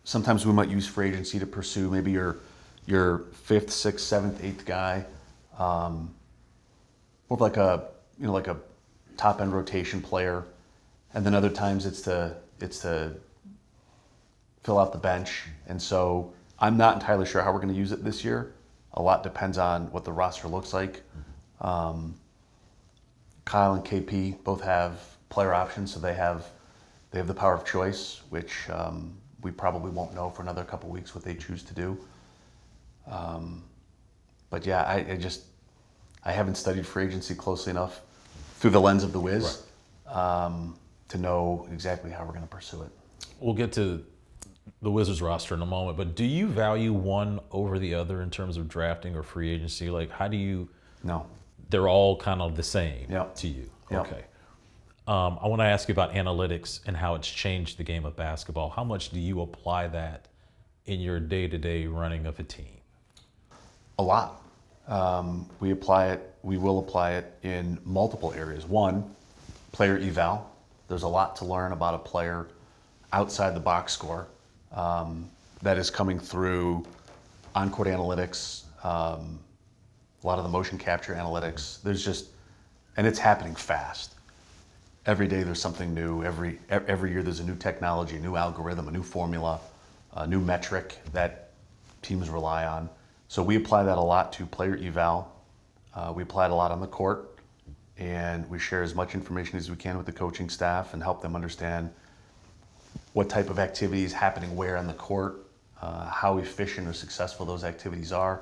sometimes 0.02 0.44
we 0.44 0.52
might 0.52 0.68
use 0.68 0.86
free 0.86 1.08
agency 1.08 1.38
to 1.38 1.46
pursue 1.46 1.90
maybe 1.90 2.10
your 2.10 2.38
your 2.90 3.20
fifth, 3.33 3.70
sixth, 3.70 4.05
seventh, 4.07 4.42
eighth 4.44 4.64
guy, 4.66 5.05
um, 5.59 6.14
more 7.29 7.37
of 7.37 7.40
like 7.40 7.57
a 7.57 7.88
you 8.18 8.26
know 8.26 8.33
like 8.33 8.48
a 8.48 8.57
top 9.16 9.40
end 9.40 9.53
rotation 9.53 10.00
player, 10.00 10.44
and 11.14 11.24
then 11.24 11.35
other 11.35 11.50
times 11.50 11.87
it's 11.87 12.03
to 12.03 12.37
it's 12.61 12.81
to 12.81 13.14
fill 14.64 14.79
out 14.79 14.92
the 14.92 14.98
bench. 14.98 15.44
And 15.66 15.81
so 15.81 16.33
I'm 16.59 16.76
not 16.76 16.94
entirely 16.94 17.26
sure 17.26 17.42
how 17.42 17.53
we're 17.53 17.61
going 17.61 17.72
to 17.72 17.79
use 17.79 17.92
it 17.92 18.05
this 18.05 18.24
year. 18.24 18.53
A 18.94 19.03
lot 19.03 19.22
depends 19.22 19.57
on 19.57 19.90
what 19.92 20.05
the 20.05 20.12
roster 20.12 20.48
looks 20.48 20.74
like. 20.74 21.03
Um, 21.61 22.14
Kyle 23.44 23.74
and 23.74 23.85
KP 23.85 24.42
both 24.44 24.62
have 24.62 25.00
player 25.29 25.55
options, 25.55 25.94
so 25.94 26.00
they 26.00 26.14
have 26.14 26.46
they 27.11 27.18
have 27.18 27.26
the 27.26 27.35
power 27.35 27.55
of 27.55 27.64
choice, 27.64 28.22
which 28.31 28.68
um, 28.70 29.16
we 29.42 29.50
probably 29.50 29.90
won't 29.90 30.14
know 30.14 30.31
for 30.31 30.42
another 30.42 30.64
couple 30.64 30.90
weeks 30.90 31.14
what 31.14 31.24
they 31.24 31.35
choose 31.35 31.62
to 31.64 31.74
do. 31.74 31.98
Um, 33.06 33.64
but 34.50 34.66
yeah, 34.66 34.82
I, 34.82 35.12
I 35.12 35.16
just 35.16 35.44
I 36.24 36.32
haven't 36.32 36.56
studied 36.56 36.86
free 36.86 37.06
agency 37.06 37.34
closely 37.34 37.70
enough 37.70 38.00
through 38.58 38.70
the 38.70 38.80
lens 38.80 39.02
of 39.04 39.12
the 39.12 39.20
Wiz 39.20 39.62
um, 40.06 40.76
to 41.08 41.18
know 41.18 41.66
exactly 41.72 42.10
how 42.10 42.20
we're 42.24 42.32
going 42.32 42.42
to 42.42 42.46
pursue 42.48 42.82
it. 42.82 42.90
we'll 43.40 43.54
get 43.54 43.72
to 43.72 44.04
the 44.82 44.90
Wizards 44.90 45.20
roster 45.22 45.54
in 45.54 45.62
a 45.62 45.66
moment, 45.66 45.96
but 45.96 46.14
do 46.14 46.24
you 46.24 46.46
value 46.46 46.92
one 46.92 47.40
over 47.50 47.78
the 47.78 47.94
other 47.94 48.22
in 48.22 48.30
terms 48.30 48.56
of 48.56 48.68
drafting 48.68 49.16
or 49.16 49.22
free 49.22 49.50
agency? 49.50 49.90
Like, 49.90 50.10
how 50.10 50.28
do 50.28 50.36
you? 50.36 50.68
No, 51.02 51.26
They're 51.70 51.88
all 51.88 52.16
kind 52.16 52.40
of 52.42 52.56
the 52.56 52.62
same 52.62 53.06
Yep. 53.10 53.34
to 53.36 53.48
you. 53.48 53.70
Yep. 53.90 54.00
Okay. 54.06 54.24
Um, 55.08 55.38
I 55.42 55.48
want 55.48 55.60
to 55.60 55.64
ask 55.66 55.88
you 55.88 55.92
about 55.92 56.12
analytics 56.12 56.80
and 56.86 56.96
how 56.96 57.14
it's 57.14 57.28
changed 57.28 57.78
the 57.78 57.82
game 57.82 58.04
of 58.04 58.14
basketball. 58.16 58.68
How 58.70 58.84
much 58.84 59.10
do 59.10 59.18
you 59.18 59.40
apply 59.40 59.88
that 59.88 60.28
in 60.84 61.00
your 61.00 61.18
day-to-day 61.18 61.86
running 61.86 62.26
of 62.26 62.38
a 62.38 62.42
team? 62.44 62.80
A 64.00 64.02
lot. 64.02 64.40
Um, 64.88 65.46
we 65.60 65.72
apply 65.72 66.12
it. 66.12 66.34
We 66.42 66.56
will 66.56 66.78
apply 66.78 67.16
it 67.16 67.36
in 67.42 67.78
multiple 67.84 68.32
areas. 68.32 68.64
One, 68.64 69.14
player 69.72 69.98
eval. 69.98 70.50
There's 70.88 71.02
a 71.02 71.08
lot 71.08 71.36
to 71.36 71.44
learn 71.44 71.72
about 71.72 71.92
a 71.92 71.98
player 71.98 72.48
outside 73.12 73.54
the 73.54 73.60
box 73.60 73.92
score 73.92 74.26
um, 74.72 75.28
that 75.60 75.76
is 75.76 75.90
coming 75.90 76.18
through 76.18 76.82
on-court 77.54 77.88
analytics, 77.88 78.62
um, 78.86 79.38
a 80.24 80.26
lot 80.26 80.38
of 80.38 80.44
the 80.44 80.50
motion 80.50 80.78
capture 80.78 81.12
analytics. 81.14 81.82
There's 81.82 82.02
just, 82.02 82.28
and 82.96 83.06
it's 83.06 83.18
happening 83.18 83.54
fast. 83.54 84.14
Every 85.04 85.28
day 85.28 85.42
there's 85.42 85.60
something 85.60 85.92
new. 85.92 86.24
Every 86.24 86.58
every 86.70 87.10
year 87.10 87.22
there's 87.22 87.40
a 87.40 87.44
new 87.44 87.56
technology, 87.56 88.16
a 88.16 88.20
new 88.20 88.36
algorithm, 88.36 88.88
a 88.88 88.92
new 88.92 89.02
formula, 89.02 89.60
a 90.14 90.26
new 90.26 90.40
metric 90.40 90.96
that 91.12 91.50
teams 92.00 92.30
rely 92.30 92.64
on. 92.64 92.88
So 93.31 93.45
we 93.45 93.55
apply 93.55 93.85
that 93.85 93.97
a 93.97 94.01
lot 94.01 94.33
to 94.33 94.45
player 94.45 94.77
eval. 94.83 95.33
Uh, 95.95 96.12
we 96.12 96.25
apply 96.25 96.47
it 96.47 96.51
a 96.51 96.55
lot 96.57 96.73
on 96.73 96.81
the 96.81 96.88
court, 96.88 97.38
and 97.97 98.51
we 98.51 98.59
share 98.59 98.83
as 98.83 98.93
much 98.93 99.14
information 99.14 99.57
as 99.57 99.71
we 99.71 99.77
can 99.77 99.97
with 99.97 100.07
the 100.07 100.12
coaching 100.12 100.51
staff 100.51 100.95
and 100.95 101.01
help 101.01 101.23
them 101.23 101.37
understand 101.37 101.93
what 103.12 103.29
type 103.29 103.49
of 103.49 103.61
activity 103.61 104.03
is 104.03 104.12
happening 104.12 104.57
where 104.57 104.77
on 104.77 104.88
the 104.88 104.95
court, 104.95 105.47
uh, 105.81 106.07
how 106.11 106.38
efficient 106.38 106.88
or 106.88 106.93
successful 106.93 107.47
those 107.47 107.62
activities 107.62 108.11
are, 108.11 108.40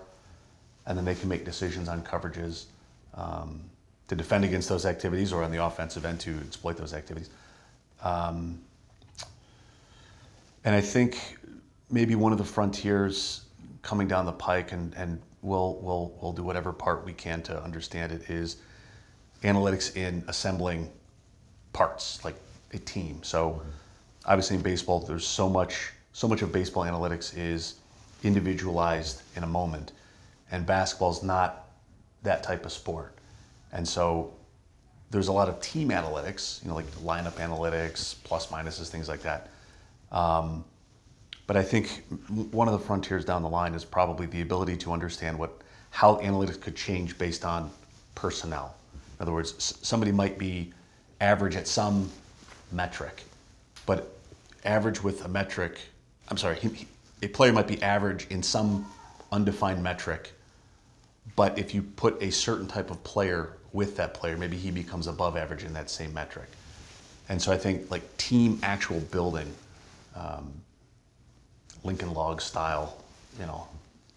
and 0.86 0.96
then 0.96 1.04
they 1.04 1.14
can 1.14 1.28
make 1.28 1.44
decisions 1.44 1.86
on 1.86 2.02
coverages 2.02 2.64
um, 3.12 3.60
to 4.06 4.16
defend 4.16 4.42
against 4.42 4.70
those 4.70 4.86
activities 4.86 5.34
or 5.34 5.42
on 5.42 5.50
the 5.50 5.62
offensive 5.62 6.06
end 6.06 6.18
to 6.18 6.34
exploit 6.46 6.78
those 6.78 6.94
activities. 6.94 7.28
Um, 8.02 8.58
and 10.64 10.74
I 10.74 10.80
think 10.80 11.36
maybe 11.90 12.14
one 12.14 12.32
of 12.32 12.38
the 12.38 12.44
frontiers 12.44 13.42
coming 13.88 14.06
down 14.06 14.26
the 14.26 14.32
pike, 14.32 14.72
and, 14.72 14.92
and 14.96 15.18
we'll, 15.40 15.78
we'll, 15.80 16.12
we'll 16.20 16.34
do 16.34 16.42
whatever 16.42 16.74
part 16.74 17.06
we 17.06 17.12
can 17.14 17.40
to 17.40 17.58
understand 17.62 18.12
it, 18.12 18.28
is 18.28 18.58
analytics 19.42 19.96
in 19.96 20.22
assembling 20.28 20.90
parts, 21.72 22.22
like 22.22 22.34
a 22.74 22.78
team. 22.78 23.22
So 23.22 23.62
obviously 24.26 24.56
in 24.56 24.62
baseball, 24.62 25.00
there's 25.00 25.26
so 25.26 25.48
much 25.48 25.92
so 26.12 26.28
much 26.28 26.42
of 26.42 26.52
baseball 26.52 26.82
analytics 26.82 27.32
is 27.34 27.76
individualized 28.24 29.22
in 29.36 29.44
a 29.44 29.46
moment, 29.46 29.92
and 30.50 30.66
basketball 30.66 31.12
is 31.12 31.22
not 31.22 31.68
that 32.24 32.42
type 32.42 32.66
of 32.66 32.72
sport. 32.72 33.14
And 33.72 33.88
so 33.88 34.34
there's 35.10 35.28
a 35.28 35.32
lot 35.32 35.48
of 35.48 35.60
team 35.62 35.88
analytics, 35.88 36.62
you 36.62 36.68
know, 36.68 36.74
like 36.74 36.90
lineup 36.96 37.36
analytics, 37.36 38.16
plus 38.24 38.48
minuses, 38.48 38.88
things 38.88 39.08
like 39.08 39.22
that. 39.22 39.48
Um, 40.12 40.64
but 41.48 41.56
I 41.56 41.62
think 41.62 42.04
one 42.52 42.68
of 42.68 42.78
the 42.78 42.86
frontiers 42.86 43.24
down 43.24 43.42
the 43.42 43.48
line 43.48 43.74
is 43.74 43.82
probably 43.82 44.26
the 44.26 44.42
ability 44.42 44.76
to 44.76 44.92
understand 44.92 45.36
what 45.36 45.50
how 45.90 46.16
analytics 46.16 46.60
could 46.60 46.76
change 46.76 47.16
based 47.16 47.44
on 47.46 47.70
personnel. 48.14 48.76
In 49.18 49.22
other 49.22 49.32
words, 49.32 49.78
somebody 49.82 50.12
might 50.12 50.38
be 50.38 50.72
average 51.22 51.56
at 51.56 51.66
some 51.66 52.10
metric, 52.70 53.24
but 53.86 54.14
average 54.64 55.02
with 55.02 55.24
a 55.24 55.28
metric, 55.28 55.80
I'm 56.28 56.36
sorry, 56.36 56.56
he, 56.56 56.68
he, 56.68 56.86
a 57.22 57.28
player 57.28 57.52
might 57.54 57.66
be 57.66 57.82
average 57.82 58.26
in 58.28 58.42
some 58.42 58.86
undefined 59.32 59.82
metric, 59.82 60.32
but 61.34 61.58
if 61.58 61.74
you 61.74 61.80
put 61.80 62.22
a 62.22 62.30
certain 62.30 62.66
type 62.66 62.90
of 62.90 63.02
player 63.04 63.54
with 63.72 63.96
that 63.96 64.12
player, 64.12 64.36
maybe 64.36 64.58
he 64.58 64.70
becomes 64.70 65.06
above 65.06 65.34
average 65.38 65.64
in 65.64 65.72
that 65.72 65.88
same 65.88 66.12
metric. 66.12 66.50
And 67.30 67.40
so 67.40 67.50
I 67.50 67.56
think 67.56 67.90
like 67.90 68.16
team 68.18 68.60
actual 68.62 69.00
building, 69.00 69.50
um, 70.14 70.52
Lincoln 71.84 72.12
Log 72.12 72.40
style, 72.40 73.02
you 73.38 73.46
know, 73.46 73.66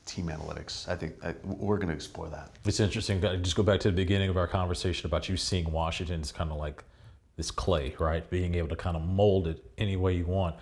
team 0.06 0.28
analytics. 0.28 0.88
I 0.88 0.96
think 0.96 1.14
I, 1.24 1.34
we're 1.44 1.78
going 1.78 1.90
to 1.90 1.94
explore 1.94 2.28
that. 2.30 2.52
It's 2.66 2.80
interesting. 2.80 3.22
Just 3.22 3.56
go 3.56 3.64
back 3.64 3.80
to 3.82 3.90
the 3.90 3.96
beginning 3.96 4.30
of 4.30 4.38
our 4.38 4.48
conversation 4.48 5.06
about 5.06 5.30
you 5.30 5.38
seeing 5.38 5.72
Washington 5.72 6.22
as 6.22 6.32
kind 6.32 6.52
of 6.52 6.58
like 6.58 6.84
this 7.38 7.52
clay, 7.52 7.96
right? 8.00 8.28
Being 8.30 8.56
able 8.56 8.70
to 8.70 8.76
kind 8.76 8.96
of 8.96 9.04
mold 9.04 9.48
it 9.48 9.64
any 9.78 9.96
way 9.96 10.14
you 10.14 10.26
want. 10.26 10.56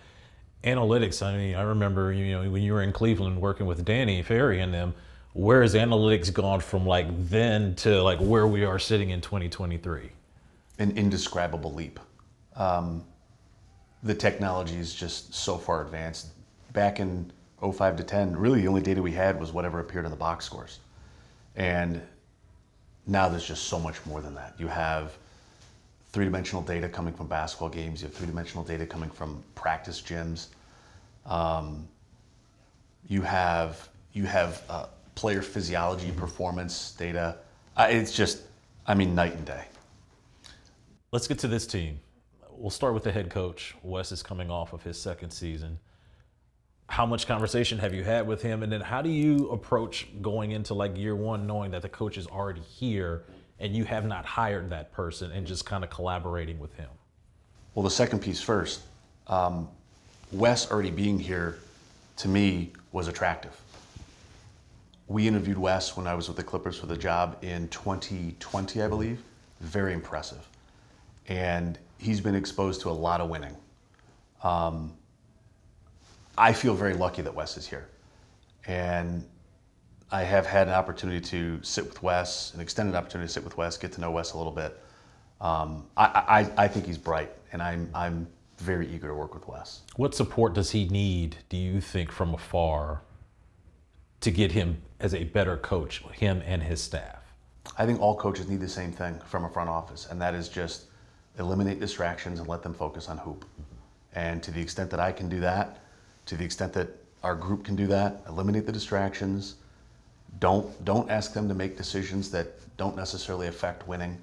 Analytics. 0.63 1.25
I 1.25 1.35
mean, 1.35 1.55
I 1.55 1.62
remember 1.62 2.12
you 2.12 2.31
know 2.31 2.49
when 2.49 2.62
you 2.62 2.73
were 2.73 2.83
in 2.83 2.91
Cleveland 2.91 3.39
working 3.41 3.65
with 3.65 3.83
Danny 3.85 4.21
Ferry 4.21 4.59
and 4.62 4.73
them. 4.73 4.93
Where 5.33 5.62
has 5.62 5.75
analytics 5.75 6.33
gone 6.33 6.59
from 6.59 6.85
like 6.85 7.07
then 7.29 7.75
to 7.75 8.01
like 8.01 8.19
where 8.19 8.47
we 8.47 8.65
are 8.65 8.79
sitting 8.79 9.12
in 9.12 9.21
2023? 9.21 10.09
An 10.79 10.97
indescribable 10.97 11.73
leap. 11.73 11.99
Um, 12.55 13.05
the 14.03 14.15
technology 14.15 14.77
is 14.77 14.93
just 14.93 15.33
so 15.33 15.57
far 15.57 15.83
advanced. 15.83 16.29
Back 16.73 16.99
in 16.99 17.32
05 17.62 17.97
to 17.97 18.03
10, 18.03 18.36
really 18.36 18.62
the 18.62 18.67
only 18.67 18.82
data 18.82 19.01
we 19.01 19.12
had 19.12 19.39
was 19.39 19.51
whatever 19.51 19.79
appeared 19.79 20.05
in 20.05 20.12
the 20.12 20.17
box 20.17 20.45
scores. 20.45 20.79
And 21.55 22.01
now 23.08 23.27
there's 23.27 23.47
just 23.47 23.63
so 23.63 23.79
much 23.79 24.05
more 24.05 24.21
than 24.21 24.36
that. 24.36 24.55
You 24.58 24.67
have 24.67 25.17
three 26.12 26.25
dimensional 26.25 26.62
data 26.62 26.88
coming 26.88 27.13
from 27.13 27.27
basketball 27.27 27.69
games, 27.69 28.01
you 28.01 28.08
have 28.08 28.15
three 28.15 28.27
dimensional 28.27 28.63
data 28.63 28.86
coming 28.86 29.10
from 29.10 29.43
practice 29.55 30.01
gyms. 30.01 30.47
Um, 31.25 31.88
you 33.08 33.21
have 33.21 33.89
you 34.13 34.25
have 34.25 34.63
uh, 34.69 34.86
player 35.15 35.41
physiology, 35.41 36.12
performance 36.12 36.93
data. 36.97 37.38
Uh, 37.75 37.88
it's 37.89 38.13
just, 38.13 38.41
I 38.88 38.93
mean, 38.93 39.13
night 39.13 39.34
and 39.34 39.45
day. 39.45 39.65
Let's 41.12 41.27
get 41.27 41.39
to 41.39 41.47
this 41.47 41.67
team. 41.67 41.99
We'll 42.51 42.69
start 42.69 42.93
with 42.93 43.03
the 43.03 43.12
head 43.12 43.29
coach. 43.29 43.75
Wes 43.84 44.12
is 44.12 44.23
coming 44.23 44.49
off 44.49 44.73
of 44.73 44.84
his 44.84 44.99
second 44.99 45.32
season. 45.32 45.79
How 46.89 47.06
much 47.06 47.28
conversation 47.28 47.78
have 47.78 47.93
you 47.93 48.04
had 48.04 48.28
with 48.28 48.41
him? 48.41 48.63
And 48.63 48.71
then 48.71 48.82
how 48.82 49.04
do 49.04 49.10
you 49.10 49.49
approach 49.52 50.08
going 50.23 50.52
into 50.52 50.73
like 50.73 50.97
year 50.97 51.15
one 51.15 51.45
knowing 51.45 51.69
that 51.71 51.84
the 51.84 51.89
coach 51.89 52.17
is 52.17 52.25
already 52.25 52.62
here 52.62 53.23
and 53.60 53.75
you 53.75 53.84
have 53.86 54.06
not 54.06 54.25
hired 54.25 54.71
that 54.71 54.91
person 54.91 55.32
and 55.32 55.45
just 55.45 55.65
kind 55.65 55.84
of 55.84 55.91
collaborating 55.91 56.58
with 56.58 56.73
him? 56.73 56.89
Well, 57.75 57.84
the 57.84 57.91
second 57.91 58.19
piece 58.19 58.41
first. 58.41 58.82
Um, 59.28 59.69
Wes 60.32 60.71
already 60.71 60.89
being 60.89 61.19
here 61.19 61.60
to 62.17 62.28
me 62.28 62.73
was 62.91 63.08
attractive. 63.08 63.56
We 65.08 65.28
interviewed 65.28 65.60
Wes 65.60 65.95
when 65.95 66.08
I 66.08 66.15
was 66.15 66.28
with 66.28 66.38
the 66.38 66.43
Clippers 66.43 66.78
for 66.80 66.88
the 66.88 66.97
job 66.97 67.38
in 67.43 67.67
2020, 67.69 68.82
I 68.82 68.88
believe. 68.88 69.21
Very 69.62 69.93
impressive. 69.93 70.45
And 71.28 71.78
he's 71.99 72.19
been 72.19 72.36
exposed 72.36 72.82
to 72.82 72.89
a 72.89 72.91
lot 72.91 73.21
of 73.21 73.30
winning. 73.30 73.56
Um, 74.43 74.93
I 76.39 76.54
feel 76.54 76.73
very 76.73 76.93
lucky 76.93 77.21
that 77.21 77.36
Wes 77.36 77.58
is 77.58 77.67
here. 77.67 77.89
And 78.65 79.25
I 80.10 80.23
have 80.23 80.45
had 80.45 80.67
an 80.69 80.73
opportunity 80.73 81.19
to 81.19 81.62
sit 81.62 81.86
with 81.86 82.02
Wes, 82.02 82.54
an 82.54 82.62
extended 82.62 82.95
opportunity 82.95 83.28
to 83.28 83.34
sit 83.34 83.43
with 83.43 83.58
Wes, 83.58 83.78
get 83.78 83.91
to 83.93 84.02
know 84.02 84.10
Wes 84.10 84.32
a 84.32 84.38
little 84.38 84.54
bit. 84.54 84.80
Um, 85.41 85.86
I, 85.97 86.49
I, 86.58 86.63
I 86.63 86.67
think 86.69 86.86
he's 86.86 86.97
bright, 86.97 87.32
and 87.52 87.62
I'm, 87.62 87.89
I'm 87.93 88.25
very 88.58 88.88
eager 88.88 89.10
to 89.10 89.13
work 89.13 89.34
with 89.34 89.47
Wes. 89.47 89.82
What 89.97 90.15
support 90.15 90.54
does 90.54 90.71
he 90.71 90.88
need, 90.88 91.38
do 91.49 91.58
you 91.58 91.82
think, 91.82 92.10
from 92.12 92.34
afar 92.34 93.02
to 94.21 94.32
get 94.32 94.54
him 94.54 94.82
as 95.02 95.13
a 95.13 95.25
better 95.25 95.58
coach, 95.58 96.02
him 96.13 96.41
and 96.45 96.63
his 96.63 96.82
staff? 96.82 97.21
I 97.78 97.86
think 97.86 98.02
all 98.02 98.15
coaches 98.15 98.47
need 98.49 98.62
the 98.62 98.69
same 98.69 98.91
thing 98.93 99.19
from 99.25 99.43
a 99.43 99.49
front 99.49 99.69
office, 99.69 100.08
and 100.10 100.21
that 100.21 100.34
is 100.34 100.47
just 100.47 100.86
eliminate 101.38 101.82
distractions 101.82 102.39
and 102.39 102.47
let 102.47 102.63
them 102.63 102.73
focus 102.73 103.10
on 103.10 103.17
hoop. 103.17 103.45
And 104.13 104.41
to 104.43 104.52
the 104.52 104.62
extent 104.62 104.89
that 104.91 104.99
I 105.02 105.12
can 105.12 105.28
do 105.28 105.41
that, 105.41 105.84
to 106.29 106.37
the 106.37 106.45
extent 106.45 106.71
that 106.73 106.87
our 107.23 107.35
group 107.35 107.65
can 107.65 107.75
do 107.75 107.87
that, 107.87 108.21
eliminate 108.29 108.67
the 108.67 108.71
distractions. 108.71 109.55
Don't 110.39 110.85
don't 110.85 111.09
ask 111.09 111.33
them 111.33 111.47
to 111.47 111.55
make 111.55 111.75
decisions 111.75 112.29
that 112.31 112.47
don't 112.77 112.95
necessarily 112.95 113.47
affect 113.47 113.87
winning. 113.87 114.15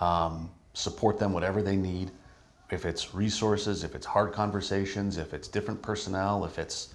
Um, 0.00 0.50
support 0.72 1.18
them 1.18 1.32
whatever 1.32 1.60
they 1.60 1.74
need. 1.76 2.12
If 2.70 2.86
it's 2.86 3.12
resources, 3.12 3.82
if 3.82 3.96
it's 3.96 4.06
hard 4.06 4.32
conversations, 4.32 5.18
if 5.18 5.34
it's 5.34 5.48
different 5.48 5.82
personnel, 5.82 6.44
if 6.44 6.60
it's 6.60 6.94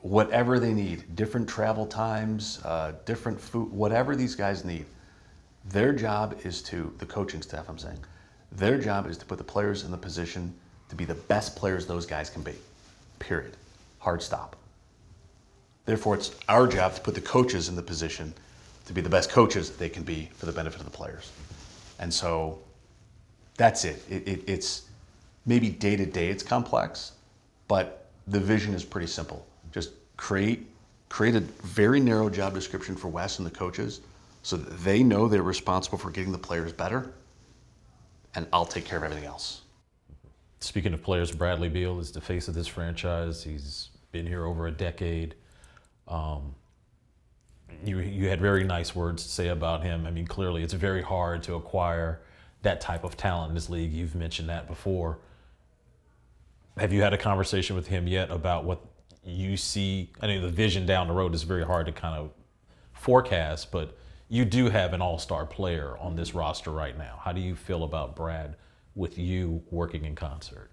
whatever 0.00 0.58
they 0.58 0.72
need, 0.72 1.14
different 1.14 1.46
travel 1.46 1.86
times, 1.86 2.60
uh, 2.64 2.92
different 3.04 3.38
food, 3.38 3.70
whatever 3.70 4.16
these 4.16 4.34
guys 4.34 4.64
need. 4.64 4.86
Their 5.66 5.92
job 5.92 6.40
is 6.42 6.62
to, 6.62 6.92
the 6.98 7.06
coaching 7.06 7.42
staff, 7.42 7.68
I'm 7.68 7.78
saying, 7.78 7.98
their 8.50 8.78
job 8.78 9.06
is 9.06 9.18
to 9.18 9.26
put 9.26 9.36
the 9.36 9.44
players 9.44 9.84
in 9.84 9.90
the 9.90 9.98
position 9.98 10.54
to 10.88 10.96
be 10.96 11.04
the 11.04 11.14
best 11.14 11.54
players 11.54 11.86
those 11.86 12.06
guys 12.06 12.30
can 12.30 12.42
be. 12.42 12.54
Period. 13.18 13.56
Hard 13.98 14.22
stop. 14.22 14.56
Therefore, 15.84 16.14
it's 16.14 16.34
our 16.48 16.66
job 16.66 16.94
to 16.94 17.00
put 17.00 17.14
the 17.14 17.20
coaches 17.20 17.68
in 17.68 17.76
the 17.76 17.82
position 17.82 18.34
to 18.86 18.92
be 18.92 19.00
the 19.00 19.08
best 19.08 19.30
coaches 19.30 19.70
they 19.70 19.88
can 19.88 20.02
be 20.02 20.30
for 20.34 20.46
the 20.46 20.52
benefit 20.52 20.80
of 20.80 20.84
the 20.84 20.96
players. 20.96 21.30
And 21.98 22.12
so 22.12 22.58
that's 23.56 23.84
it. 23.84 24.02
it, 24.08 24.28
it 24.28 24.44
it's 24.46 24.82
maybe 25.46 25.70
day 25.70 25.96
to 25.96 26.06
day 26.06 26.28
it's 26.28 26.42
complex, 26.42 27.12
but 27.66 28.06
the 28.26 28.38
vision 28.38 28.74
is 28.74 28.84
pretty 28.84 29.06
simple 29.06 29.46
just 29.72 29.90
create 30.16 30.66
create 31.08 31.34
a 31.34 31.40
very 31.40 32.00
narrow 32.00 32.28
job 32.28 32.52
description 32.52 32.94
for 32.94 33.08
Wes 33.08 33.38
and 33.38 33.46
the 33.46 33.50
coaches 33.50 34.00
so 34.42 34.56
that 34.56 34.78
they 34.80 35.02
know 35.02 35.26
they're 35.26 35.42
responsible 35.42 35.98
for 35.98 36.10
getting 36.10 36.32
the 36.32 36.38
players 36.38 36.72
better 36.72 37.12
and 38.34 38.46
I'll 38.52 38.66
take 38.66 38.84
care 38.84 38.98
of 38.98 39.04
everything 39.04 39.24
else. 39.24 39.62
Speaking 40.60 40.92
of 40.92 41.02
players, 41.02 41.30
Bradley 41.30 41.68
Beal 41.68 42.00
is 42.00 42.10
the 42.10 42.20
face 42.20 42.48
of 42.48 42.54
this 42.54 42.66
franchise. 42.66 43.44
He's 43.44 43.90
been 44.10 44.26
here 44.26 44.44
over 44.44 44.66
a 44.66 44.72
decade. 44.72 45.34
Um, 46.08 46.54
you, 47.84 48.00
you 48.00 48.28
had 48.28 48.40
very 48.40 48.64
nice 48.64 48.94
words 48.94 49.22
to 49.22 49.28
say 49.28 49.48
about 49.48 49.82
him. 49.82 50.06
I 50.06 50.10
mean, 50.10 50.26
clearly 50.26 50.62
it's 50.62 50.72
very 50.72 51.02
hard 51.02 51.42
to 51.44 51.54
acquire 51.54 52.22
that 52.62 52.80
type 52.80 53.04
of 53.04 53.16
talent 53.16 53.50
in 53.50 53.54
this 53.54 53.70
league. 53.70 53.92
You've 53.92 54.14
mentioned 54.14 54.48
that 54.48 54.66
before. 54.66 55.18
Have 56.76 56.92
you 56.92 57.02
had 57.02 57.12
a 57.12 57.18
conversation 57.18 57.76
with 57.76 57.86
him 57.86 58.06
yet 58.06 58.30
about 58.30 58.64
what 58.64 58.84
you 59.24 59.56
see, 59.56 60.10
I 60.20 60.26
mean, 60.26 60.42
the 60.42 60.48
vision 60.48 60.86
down 60.86 61.08
the 61.08 61.14
road 61.14 61.34
is 61.34 61.42
very 61.42 61.64
hard 61.64 61.86
to 61.86 61.92
kind 61.92 62.16
of 62.16 62.30
forecast, 62.92 63.70
but 63.70 63.96
you 64.28 64.44
do 64.44 64.70
have 64.70 64.92
an 64.92 65.02
all 65.02 65.18
star 65.18 65.46
player 65.46 65.96
on 65.98 66.16
this 66.16 66.34
roster 66.34 66.70
right 66.70 66.96
now. 66.96 67.20
How 67.22 67.32
do 67.32 67.40
you 67.40 67.54
feel 67.54 67.84
about 67.84 68.16
Brad 68.16 68.56
with 68.98 69.16
you 69.16 69.62
working 69.70 70.04
in 70.04 70.14
concert? 70.14 70.70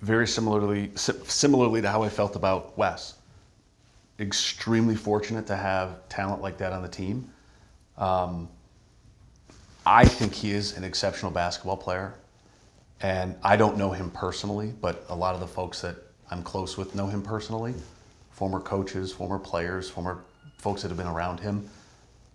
Very 0.00 0.26
similarly, 0.26 0.92
similarly 0.94 1.82
to 1.82 1.90
how 1.90 2.02
I 2.02 2.08
felt 2.08 2.36
about 2.36 2.78
Wes. 2.78 3.14
Extremely 4.20 4.94
fortunate 4.94 5.46
to 5.48 5.56
have 5.56 6.08
talent 6.08 6.40
like 6.40 6.56
that 6.58 6.72
on 6.72 6.82
the 6.82 6.88
team. 6.88 7.30
Um, 7.98 8.48
I 9.84 10.04
think 10.04 10.32
he 10.32 10.52
is 10.52 10.76
an 10.76 10.84
exceptional 10.84 11.30
basketball 11.30 11.76
player. 11.76 12.14
And 13.00 13.36
I 13.42 13.56
don't 13.56 13.76
know 13.76 13.90
him 13.90 14.10
personally, 14.10 14.72
but 14.80 15.04
a 15.08 15.14
lot 15.14 15.34
of 15.34 15.40
the 15.40 15.46
folks 15.46 15.82
that 15.82 15.96
I'm 16.30 16.42
close 16.42 16.76
with 16.76 16.94
know 16.94 17.06
him 17.06 17.22
personally. 17.22 17.74
Former 18.30 18.60
coaches, 18.60 19.12
former 19.12 19.38
players, 19.38 19.90
former 19.90 20.24
folks 20.58 20.82
that 20.82 20.88
have 20.88 20.96
been 20.96 21.06
around 21.06 21.40
him, 21.40 21.68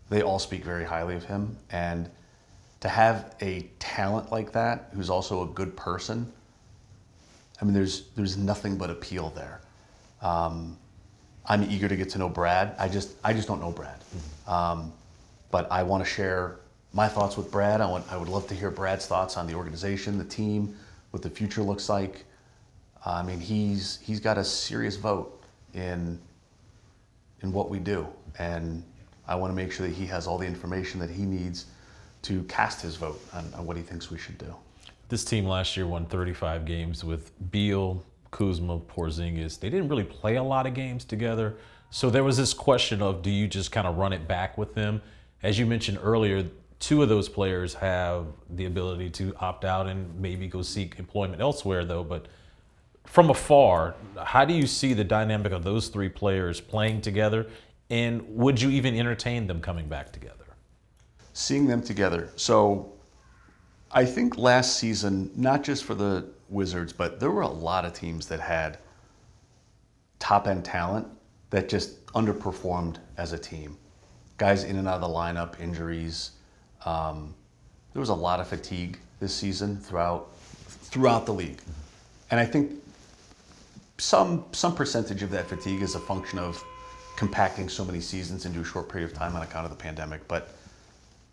they 0.10 0.22
all 0.22 0.40
speak 0.40 0.64
very 0.64 0.84
highly 0.84 1.16
of 1.16 1.24
him. 1.24 1.56
And 1.72 2.10
to 2.82 2.89
have 2.89 3.36
a 3.41 3.70
talent 3.80 4.32
like 4.32 4.52
that, 4.52 4.89
who's 4.94 5.10
also 5.10 5.44
a 5.44 5.48
good 5.48 5.78
person, 5.78 6.32
I 7.62 7.65
mean, 7.65 7.74
there's 7.74 8.10
there's 8.15 8.38
nothing 8.38 8.78
but 8.78 8.89
appeal 8.89 9.30
there. 9.30 9.62
Um, 10.22 10.78
I'm 11.46 11.63
eager 11.63 11.88
to 11.88 11.96
get 11.96 12.10
to 12.10 12.17
know 12.17 12.28
Brad. 12.28 12.76
I 12.80 12.88
just 12.88 13.15
I 13.24 13.34
just 13.34 13.48
don't 13.48 13.62
know 13.62 13.72
Brad, 13.72 14.00
mm-hmm. 14.00 14.52
um, 14.52 14.94
but 15.52 15.72
I 15.72 15.84
want 15.84 16.04
to 16.04 16.10
share 16.10 16.58
my 16.91 17.08
thoughts 17.08 17.38
with 17.38 17.52
Brad. 17.52 17.82
I 17.82 17.86
want 17.86 18.12
I 18.12 18.17
would 18.17 18.30
love 18.30 18.48
to 18.48 18.56
hear 18.56 18.72
Brad's 18.72 19.06
thoughts 19.06 19.38
on 19.38 19.46
the 19.46 19.54
organization, 19.54 20.17
the 20.17 20.26
team, 20.26 20.76
what 21.12 21.22
the 21.22 21.30
future 21.30 21.62
looks 21.62 21.88
like. 21.88 22.26
I 23.06 23.22
mean, 23.22 23.39
he's 23.39 24.00
he's 24.02 24.20
got 24.20 24.39
a 24.39 24.44
serious 24.44 24.96
vote 24.96 25.44
in 25.76 26.20
in 27.44 27.52
what 27.52 27.70
we 27.70 27.78
do, 27.78 28.08
and 28.39 28.84
I 29.28 29.36
want 29.36 29.52
to 29.52 29.56
make 29.56 29.72
sure 29.72 29.86
that 29.88 29.94
he 29.94 30.08
has 30.08 30.26
all 30.26 30.39
the 30.39 30.48
information 30.48 31.00
that 31.00 31.12
he 31.12 31.24
needs 31.24 31.67
to 32.24 32.44
cast 32.44 32.82
his 32.82 32.96
vote 32.96 33.22
on, 33.34 33.52
on 33.56 33.66
what 33.66 33.78
he 33.78 33.84
thinks 33.84 34.12
we 34.12 34.18
should 34.18 34.38
do. 34.38 34.54
This 35.10 35.26
team 35.26 35.46
last 35.46 35.76
year 35.76 35.88
won 35.88 36.06
35 36.06 36.66
games 36.66 37.04
with 37.04 37.32
Beal, 37.52 38.04
Kuzma, 38.32 38.80
Porzingis. 38.80 39.60
They 39.60 39.70
didn't 39.70 39.90
really 39.90 40.04
play 40.04 40.38
a 40.38 40.44
lot 40.44 40.66
of 40.66 40.74
games 40.74 41.04
together, 41.04 41.58
so 41.90 42.10
there 42.10 42.24
was 42.24 42.38
this 42.38 42.54
question 42.54 43.02
of 43.02 43.22
do 43.22 43.30
you 43.30 43.48
just 43.48 43.72
kind 43.72 43.86
of 43.86 43.98
run 43.98 44.14
it 44.14 44.28
back 44.28 44.58
with 44.58 44.74
them? 44.74 45.02
As 45.44 45.60
you 45.60 45.66
mentioned 45.66 46.00
earlier, 46.02 46.48
two 46.80 47.04
of 47.04 47.10
those 47.10 47.28
players 47.28 47.74
have 47.76 48.26
the 48.50 48.66
ability 48.66 49.10
to 49.12 49.36
opt 49.40 49.66
out 49.66 49.88
and 49.88 50.20
maybe 50.20 50.48
go 50.48 50.62
seek 50.62 50.98
employment 50.98 51.42
elsewhere, 51.42 51.84
though. 51.84 52.04
But 52.04 52.28
from 53.06 53.30
afar, 53.30 53.96
how 54.24 54.46
do 54.46 54.54
you 54.54 54.66
see 54.68 54.94
the 54.94 55.04
dynamic 55.04 55.52
of 55.52 55.64
those 55.64 55.90
three 55.90 56.10
players 56.10 56.62
playing 56.62 57.02
together? 57.02 57.48
And 57.90 58.24
would 58.38 58.62
you 58.62 58.70
even 58.70 58.98
entertain 58.98 59.48
them 59.48 59.60
coming 59.60 59.88
back 59.88 60.14
together? 60.14 60.41
Seeing 61.34 61.67
them 61.67 61.82
together. 61.82 62.30
So 62.36 62.94
I 63.91 64.06
think 64.06 64.38
last 64.38 64.78
season, 64.78 65.32
not 65.36 65.63
just 65.63 65.84
for 65.84 65.96
the 65.96 66.30
Wizards, 66.50 66.94
but 66.94 67.20
there 67.20 67.32
were 67.32 67.41
a 67.41 67.48
lot 67.48 67.86
of 67.86 67.94
teams 67.94 68.28
that 68.28 68.39
had 68.39 68.78
top 70.20 70.48
end 70.48 70.63
talent 70.63 71.08
that 71.50 71.70
just 71.70 72.06
underperformed 72.08 72.98
as 73.17 73.34
a 73.34 73.38
team. 73.38 73.78
Guys 74.38 74.63
in 74.63 74.78
and 74.78 74.88
out 74.88 74.96
of 74.96 75.02
the 75.02 75.08
lineup, 75.08 75.60
injuries. 75.60 76.32
Um, 76.86 77.34
there 77.94 78.00
was 78.00 78.10
a 78.10 78.15
lot 78.15 78.39
of 78.39 78.48
fatigue 78.48 78.98
this 79.20 79.34
season 79.34 79.78
throughout 79.78 80.30
throughout 80.67 81.26
the 81.26 81.34
league, 81.34 81.60
and 82.32 82.39
I 82.39 82.46
think 82.46 82.72
some 83.98 84.46
some 84.52 84.74
percentage 84.74 85.22
of 85.22 85.30
that 85.32 85.48
fatigue 85.48 85.82
is 85.82 85.96
a 85.96 86.00
function 86.00 86.39
of 86.39 86.63
compacting 87.17 87.70
so 87.70 87.86
many 87.86 88.02
seasons 88.02 88.46
into 88.46 88.62
a 88.62 88.65
short 88.65 88.89
period 88.89 89.10
of 89.10 89.15
time 89.15 89.36
on 89.36 89.44
account 89.44 89.65
of 89.65 89.72
the 89.72 89.78
pandemic. 89.78 90.28
But 90.28 90.56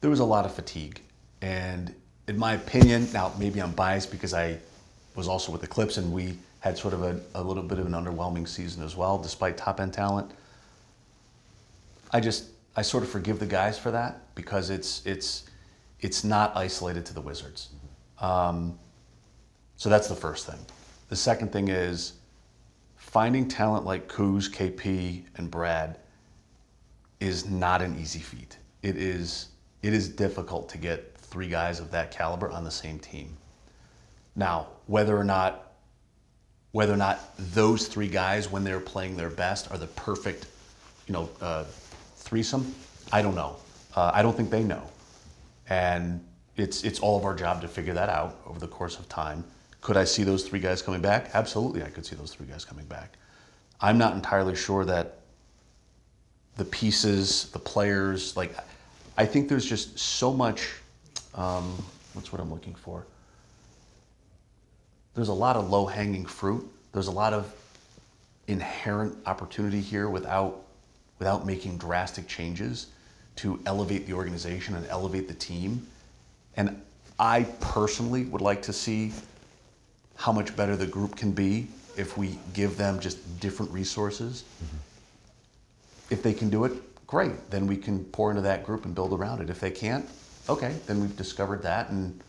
there 0.00 0.10
was 0.10 0.20
a 0.20 0.24
lot 0.24 0.44
of 0.44 0.54
fatigue, 0.54 1.00
and 1.42 1.94
in 2.26 2.38
my 2.38 2.54
opinion, 2.54 3.08
now 3.12 3.32
maybe 3.38 3.60
I'm 3.60 3.72
biased 3.72 4.10
because 4.10 4.34
I 4.34 4.58
was 5.14 5.28
also 5.28 5.50
with 5.50 5.60
the 5.60 5.66
Clips 5.66 5.96
and 5.96 6.12
we 6.12 6.38
had 6.60 6.76
sort 6.76 6.94
of 6.94 7.02
a, 7.02 7.20
a 7.34 7.42
little 7.42 7.62
bit 7.62 7.78
of 7.78 7.86
an 7.86 7.92
underwhelming 7.92 8.46
season 8.46 8.84
as 8.84 8.96
well, 8.96 9.18
despite 9.18 9.56
top 9.56 9.80
end 9.80 9.92
talent. 9.92 10.30
I 12.12 12.20
just 12.20 12.50
I 12.76 12.82
sort 12.82 13.02
of 13.02 13.10
forgive 13.10 13.38
the 13.38 13.46
guys 13.46 13.78
for 13.78 13.90
that 13.90 14.34
because 14.34 14.70
it's 14.70 15.04
it's 15.04 15.44
it's 16.00 16.24
not 16.24 16.56
isolated 16.56 17.04
to 17.06 17.14
the 17.14 17.20
Wizards. 17.20 17.70
Um, 18.20 18.78
so 19.76 19.88
that's 19.88 20.08
the 20.08 20.14
first 20.14 20.46
thing. 20.46 20.58
The 21.08 21.16
second 21.16 21.52
thing 21.52 21.68
is 21.68 22.14
finding 22.96 23.48
talent 23.48 23.84
like 23.84 24.08
Kuz, 24.08 24.50
KP, 24.50 25.24
and 25.36 25.50
Brad 25.50 25.98
is 27.20 27.48
not 27.48 27.82
an 27.82 27.98
easy 27.98 28.18
feat. 28.18 28.58
It 28.82 28.96
is 28.96 29.48
it 29.82 29.92
is 29.92 30.08
difficult 30.08 30.68
to 30.70 30.78
get 30.78 31.16
three 31.18 31.48
guys 31.48 31.80
of 31.80 31.90
that 31.90 32.10
caliber 32.10 32.50
on 32.50 32.64
the 32.64 32.70
same 32.70 32.98
team. 32.98 33.36
Now, 34.34 34.68
whether 34.86 35.16
or 35.16 35.24
not 35.24 35.64
whether 36.72 36.92
or 36.92 36.98
not 36.98 37.34
those 37.38 37.88
three 37.88 38.08
guys, 38.08 38.50
when 38.50 38.62
they're 38.62 38.80
playing 38.80 39.16
their 39.16 39.30
best, 39.30 39.70
are 39.70 39.78
the 39.78 39.86
perfect, 39.86 40.46
you 41.06 41.14
know, 41.14 41.28
uh, 41.40 41.64
threesome, 42.16 42.74
I 43.10 43.22
don't 43.22 43.34
know. 43.34 43.56
Uh, 43.96 44.10
I 44.12 44.22
don't 44.22 44.36
think 44.36 44.50
they 44.50 44.62
know, 44.62 44.82
and 45.68 46.24
it's 46.56 46.84
it's 46.84 47.00
all 47.00 47.18
of 47.18 47.24
our 47.24 47.34
job 47.34 47.62
to 47.62 47.68
figure 47.68 47.94
that 47.94 48.08
out 48.10 48.36
over 48.46 48.58
the 48.60 48.68
course 48.68 48.98
of 48.98 49.08
time. 49.08 49.44
Could 49.80 49.96
I 49.96 50.04
see 50.04 50.24
those 50.24 50.46
three 50.46 50.60
guys 50.60 50.82
coming 50.82 51.00
back? 51.00 51.30
Absolutely, 51.32 51.82
I 51.82 51.88
could 51.88 52.04
see 52.04 52.16
those 52.16 52.34
three 52.34 52.46
guys 52.46 52.64
coming 52.64 52.84
back. 52.84 53.16
I'm 53.80 53.96
not 53.96 54.14
entirely 54.14 54.54
sure 54.54 54.84
that 54.84 55.20
the 56.56 56.64
pieces, 56.64 57.50
the 57.52 57.58
players, 57.58 58.36
like 58.36 58.54
I 59.18 59.26
think 59.26 59.48
there's 59.48 59.66
just 59.66 59.98
so 59.98 60.32
much. 60.32 60.68
Um, 61.34 61.74
what's 62.14 62.32
what 62.32 62.40
I'm 62.40 62.52
looking 62.52 62.76
for? 62.76 63.04
There's 65.14 65.28
a 65.28 65.34
lot 65.34 65.56
of 65.56 65.68
low 65.70 65.86
hanging 65.86 66.24
fruit. 66.24 66.64
There's 66.92 67.08
a 67.08 67.12
lot 67.12 67.32
of 67.32 67.52
inherent 68.46 69.18
opportunity 69.26 69.80
here 69.80 70.08
without 70.08 70.62
without 71.18 71.44
making 71.44 71.78
drastic 71.78 72.28
changes 72.28 72.86
to 73.34 73.60
elevate 73.66 74.06
the 74.06 74.12
organization 74.12 74.76
and 74.76 74.86
elevate 74.86 75.26
the 75.26 75.34
team. 75.34 75.84
And 76.56 76.80
I 77.18 77.42
personally 77.60 78.24
would 78.26 78.40
like 78.40 78.62
to 78.62 78.72
see 78.72 79.12
how 80.14 80.30
much 80.30 80.54
better 80.54 80.76
the 80.76 80.86
group 80.86 81.16
can 81.16 81.32
be 81.32 81.66
if 81.96 82.16
we 82.16 82.38
give 82.54 82.76
them 82.76 83.00
just 83.00 83.40
different 83.40 83.72
resources. 83.72 84.44
Mm-hmm. 84.64 84.76
If 86.14 86.22
they 86.22 86.32
can 86.32 86.50
do 86.50 86.64
it, 86.64 86.72
great. 87.08 87.50
Then 87.50 87.66
we 87.66 87.76
can 87.76 88.04
pour 88.04 88.30
into 88.30 88.42
that 88.42 88.62
group 88.62 88.84
and 88.84 88.94
build 88.94 89.12
around 89.12 89.40
it. 89.40 89.50
If 89.50 89.58
they 89.58 89.72
can't, 89.72 90.08
okay, 90.48 90.76
then 90.86 91.00
we've 91.00 91.16
discovered 91.16 91.62
that 91.62 91.90
and 91.90 92.22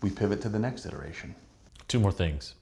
we 0.00 0.10
pivot 0.10 0.40
to 0.42 0.48
the 0.48 0.60
next 0.60 0.86
iteration. 0.86 1.34
Two 1.88 1.98
more 1.98 2.12
things. 2.12 2.54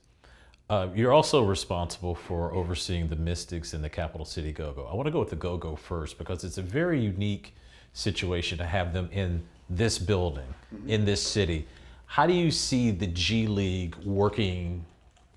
Uh, 0.69 0.87
you're 0.95 1.13
also 1.13 1.43
responsible 1.43 2.15
for 2.15 2.51
overseeing 2.53 3.07
the 3.07 3.15
Mystics 3.15 3.73
and 3.73 3.83
the 3.83 3.89
Capital 3.89 4.25
City 4.25 4.51
Go 4.51 4.73
Go. 4.73 4.85
I 4.85 4.95
want 4.95 5.05
to 5.05 5.11
go 5.11 5.19
with 5.19 5.29
the 5.29 5.35
Go 5.35 5.55
Go 5.57 5.75
first 5.75 6.17
because 6.17 6.43
it's 6.43 6.57
a 6.57 6.61
very 6.61 6.99
unique 6.99 7.53
situation 7.93 8.57
to 8.57 8.65
have 8.65 8.93
them 8.93 9.09
in 9.11 9.43
this 9.69 9.97
building, 9.97 10.53
mm-hmm. 10.73 10.89
in 10.89 11.05
this 11.05 11.21
city. 11.21 11.67
How 12.05 12.25
do 12.25 12.33
you 12.33 12.51
see 12.51 12.91
the 12.91 13.07
G 13.07 13.47
League 13.47 13.95
working 14.03 14.85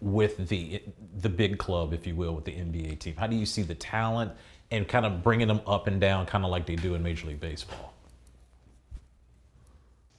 with 0.00 0.48
the 0.48 0.82
the 1.20 1.28
big 1.28 1.58
club, 1.58 1.92
if 1.92 2.06
you 2.06 2.16
will, 2.16 2.34
with 2.34 2.44
the 2.44 2.52
NBA 2.52 2.98
team? 3.00 3.14
How 3.16 3.26
do 3.26 3.36
you 3.36 3.46
see 3.46 3.62
the 3.62 3.74
talent 3.74 4.32
and 4.70 4.86
kind 4.86 5.04
of 5.04 5.22
bringing 5.22 5.48
them 5.48 5.60
up 5.66 5.86
and 5.86 6.00
down, 6.00 6.26
kind 6.26 6.44
of 6.44 6.50
like 6.50 6.66
they 6.66 6.76
do 6.76 6.94
in 6.94 7.02
Major 7.02 7.26
League 7.26 7.40
Baseball? 7.40 7.92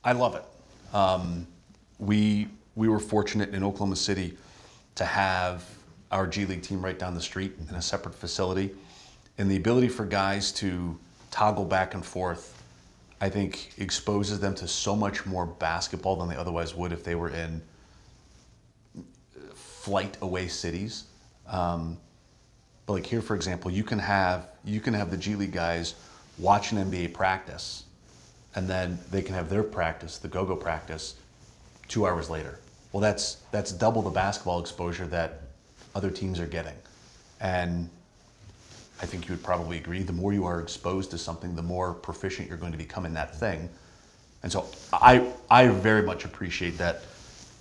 I 0.03 0.13
love 0.13 0.35
it. 0.35 0.43
Um, 0.95 1.47
we 1.99 2.47
we 2.75 2.87
were 2.87 2.99
fortunate 2.99 3.53
in 3.53 3.63
Oklahoma 3.63 3.95
City 3.95 4.37
to 4.95 5.05
have 5.05 5.63
our 6.11 6.27
G 6.27 6.45
League 6.45 6.61
team 6.61 6.83
right 6.83 6.97
down 6.97 7.13
the 7.13 7.21
street 7.21 7.53
in 7.69 7.75
a 7.75 7.81
separate 7.81 8.15
facility. 8.15 8.71
And 9.37 9.49
the 9.49 9.57
ability 9.57 9.87
for 9.87 10.05
guys 10.05 10.51
to 10.53 10.97
toggle 11.31 11.65
back 11.65 11.93
and 11.93 12.05
forth, 12.05 12.61
I 13.21 13.29
think, 13.29 13.71
exposes 13.77 14.39
them 14.39 14.53
to 14.55 14.67
so 14.67 14.95
much 14.95 15.25
more 15.25 15.45
basketball 15.45 16.17
than 16.17 16.29
they 16.29 16.35
otherwise 16.35 16.75
would 16.75 16.91
if 16.91 17.03
they 17.03 17.15
were 17.15 17.29
in 17.29 17.61
flight 19.53 20.17
away 20.21 20.47
cities. 20.47 21.05
Um, 21.47 21.97
but 22.85 22.93
like 22.93 23.05
here, 23.05 23.21
for 23.21 23.35
example, 23.35 23.71
you 23.71 23.83
can 23.83 23.99
have 23.99 24.47
you 24.63 24.79
can 24.79 24.93
have 24.93 25.11
the 25.11 25.17
G 25.17 25.35
League 25.35 25.51
guys 25.51 25.95
watch 26.37 26.71
an 26.71 26.77
NBA 26.91 27.13
practice, 27.13 27.83
and 28.55 28.67
then 28.67 28.99
they 29.11 29.21
can 29.21 29.35
have 29.35 29.49
their 29.49 29.63
practice, 29.63 30.17
the 30.17 30.27
go-go 30.27 30.55
practice, 30.55 31.15
two 31.87 32.05
hours 32.05 32.29
later. 32.29 32.59
Well, 32.91 33.01
that's 33.01 33.35
that's 33.51 33.71
double 33.71 34.01
the 34.01 34.09
basketball 34.09 34.59
exposure 34.59 35.07
that 35.07 35.41
other 35.95 36.09
teams 36.09 36.39
are 36.39 36.47
getting, 36.47 36.75
and 37.39 37.89
I 39.01 39.05
think 39.05 39.27
you 39.27 39.33
would 39.33 39.43
probably 39.43 39.77
agree. 39.77 40.03
The 40.03 40.13
more 40.13 40.33
you 40.33 40.45
are 40.45 40.61
exposed 40.61 41.11
to 41.11 41.17
something, 41.17 41.55
the 41.55 41.61
more 41.61 41.93
proficient 41.93 42.47
you're 42.47 42.57
going 42.57 42.71
to 42.71 42.77
become 42.77 43.05
in 43.05 43.13
that 43.15 43.35
thing. 43.35 43.69
And 44.43 44.51
so 44.51 44.67
I 44.91 45.31
I 45.49 45.67
very 45.67 46.03
much 46.03 46.25
appreciate 46.25 46.77
that 46.77 47.03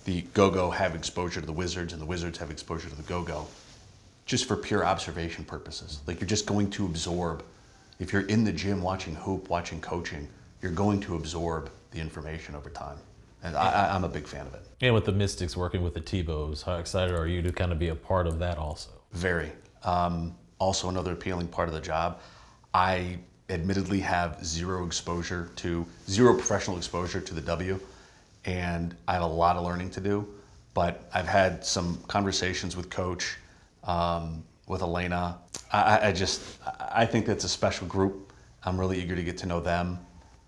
the 0.05 0.21
go-go 0.33 0.71
have 0.71 0.95
exposure 0.95 1.39
to 1.39 1.45
the 1.45 1.53
Wizards 1.53 1.93
and 1.93 2.01
the 2.01 2.05
Wizards 2.05 2.39
have 2.39 2.49
exposure 2.51 2.89
to 2.89 2.95
the 2.95 3.03
go-go, 3.03 3.47
just 4.25 4.45
for 4.45 4.55
pure 4.55 4.85
observation 4.85 5.43
purposes. 5.43 6.01
Like 6.07 6.19
you're 6.19 6.27
just 6.27 6.45
going 6.45 6.69
to 6.71 6.85
absorb. 6.85 7.43
If 7.99 8.13
you're 8.13 8.23
in 8.23 8.43
the 8.43 8.51
gym 8.51 8.81
watching 8.81 9.15
hoop, 9.15 9.49
watching 9.49 9.81
coaching, 9.81 10.27
you're 10.61 10.71
going 10.71 10.99
to 11.01 11.15
absorb 11.15 11.69
the 11.91 11.99
information 11.99 12.55
over 12.55 12.69
time. 12.69 12.97
And 13.43 13.55
I, 13.55 13.95
am 13.95 14.03
a 14.03 14.09
big 14.09 14.27
fan 14.27 14.45
of 14.45 14.53
it. 14.53 14.61
And 14.81 14.93
with 14.93 15.05
the 15.05 15.11
Mystics 15.11 15.57
working 15.57 15.81
with 15.81 15.95
the 15.95 16.01
Thibaults, 16.01 16.61
how 16.61 16.75
excited 16.75 17.15
are 17.15 17.27
you 17.27 17.41
to 17.41 17.51
kind 17.51 17.71
of 17.71 17.79
be 17.79 17.87
a 17.89 17.95
part 17.95 18.27
of 18.27 18.37
that 18.39 18.57
also? 18.57 18.91
Very. 19.13 19.51
Um, 19.83 20.35
also, 20.59 20.89
another 20.89 21.13
appealing 21.13 21.47
part 21.47 21.67
of 21.67 21.73
the 21.73 21.81
job. 21.81 22.19
I 22.73 23.17
admittedly 23.49 23.99
have 23.99 24.45
zero 24.45 24.85
exposure 24.85 25.49
to, 25.57 25.85
zero 26.07 26.35
professional 26.35 26.77
exposure 26.77 27.19
to 27.19 27.33
the 27.33 27.41
W, 27.41 27.79
and 28.45 28.95
I 29.07 29.13
have 29.13 29.23
a 29.23 29.27
lot 29.27 29.55
of 29.55 29.63
learning 29.65 29.89
to 29.91 30.01
do. 30.01 30.27
But 30.75 31.09
I've 31.13 31.27
had 31.27 31.65
some 31.65 31.97
conversations 32.07 32.77
with 32.77 32.91
Coach, 32.91 33.37
um, 33.83 34.43
with 34.67 34.81
Elena. 34.81 35.37
I, 35.71 36.07
I, 36.09 36.11
just, 36.11 36.41
I 36.79 37.05
think 37.05 37.25
that's 37.25 37.43
a 37.43 37.49
special 37.49 37.87
group. 37.87 38.33
I'm 38.63 38.79
really 38.79 39.01
eager 39.01 39.15
to 39.15 39.23
get 39.23 39.37
to 39.39 39.45
know 39.47 39.59
them. 39.59 39.99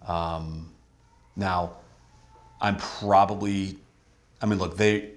Um, 0.07 0.69
now, 1.35 1.77
I'm 2.61 2.77
probably, 2.77 3.77
I 4.41 4.45
mean, 4.45 4.59
look, 4.59 4.77
they 4.77 5.11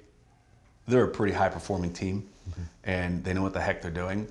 they're 0.89 1.05
a 1.05 1.09
pretty 1.09 1.35
high 1.35 1.49
performing 1.49 1.93
team, 1.93 2.29
mm-hmm. 2.49 2.63
and 2.85 3.25
they 3.25 3.35
know 3.35 3.43
what 3.43 3.53
the 3.53 3.61
heck 3.61 3.83
they're 3.83 3.91
doing. 3.91 4.29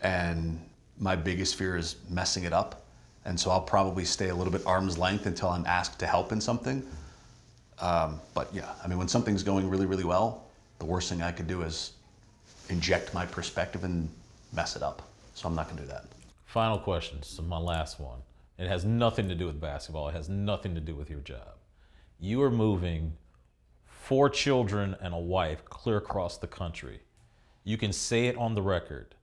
And 0.00 0.60
my 0.98 1.16
biggest 1.16 1.56
fear 1.56 1.76
is 1.76 1.96
messing 2.08 2.44
it 2.44 2.52
up. 2.52 2.84
and 3.24 3.38
so 3.38 3.50
I'll 3.50 3.60
probably 3.60 4.04
stay 4.04 4.28
a 4.28 4.34
little 4.34 4.52
bit 4.52 4.62
arm's 4.66 4.98
length 4.98 5.26
until 5.26 5.48
I'm 5.48 5.66
asked 5.66 5.98
to 6.00 6.06
help 6.06 6.32
in 6.32 6.40
something. 6.40 6.82
Um, 7.78 8.20
but 8.34 8.52
yeah, 8.54 8.72
I 8.82 8.88
mean, 8.88 8.98
when 8.98 9.08
something's 9.08 9.42
going 9.42 9.68
really, 9.68 9.86
really 9.86 10.04
well, 10.04 10.44
the 10.78 10.84
worst 10.84 11.08
thing 11.08 11.22
I 11.22 11.32
could 11.32 11.46
do 11.46 11.62
is 11.62 11.92
inject 12.68 13.14
my 13.14 13.26
perspective 13.26 13.84
and 13.84 14.08
mess 14.52 14.76
it 14.76 14.82
up. 14.82 15.02
So 15.34 15.48
I'm 15.48 15.54
not 15.54 15.66
going 15.66 15.78
to 15.78 15.82
do 15.82 15.88
that. 15.88 16.06
Final 16.46 16.78
question. 16.78 17.18
This 17.18 17.32
is 17.32 17.40
my 17.40 17.58
last 17.58 17.98
one. 17.98 18.18
It 18.58 18.68
has 18.68 18.84
nothing 18.84 19.28
to 19.28 19.34
do 19.34 19.46
with 19.46 19.60
basketball. 19.60 20.08
It 20.08 20.14
has 20.14 20.28
nothing 20.28 20.74
to 20.74 20.80
do 20.80 20.94
with 20.94 21.10
your 21.10 21.20
job. 21.20 21.56
You 22.20 22.42
are 22.42 22.50
moving 22.50 23.14
four 23.84 24.28
children 24.28 24.94
and 25.00 25.14
a 25.14 25.18
wife 25.18 25.64
clear 25.64 25.96
across 25.96 26.36
the 26.36 26.46
country. 26.46 27.00
You 27.64 27.78
can 27.78 27.92
say 27.92 28.26
it 28.26 28.36
on 28.36 28.54
the 28.54 28.62
record. 28.62 29.14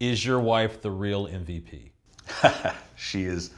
Is 0.00 0.24
your 0.24 0.38
wife 0.40 0.82
the 0.82 0.90
real 0.90 1.26
MVP? 1.26 1.90
She 2.98 3.24
is, 3.24 3.50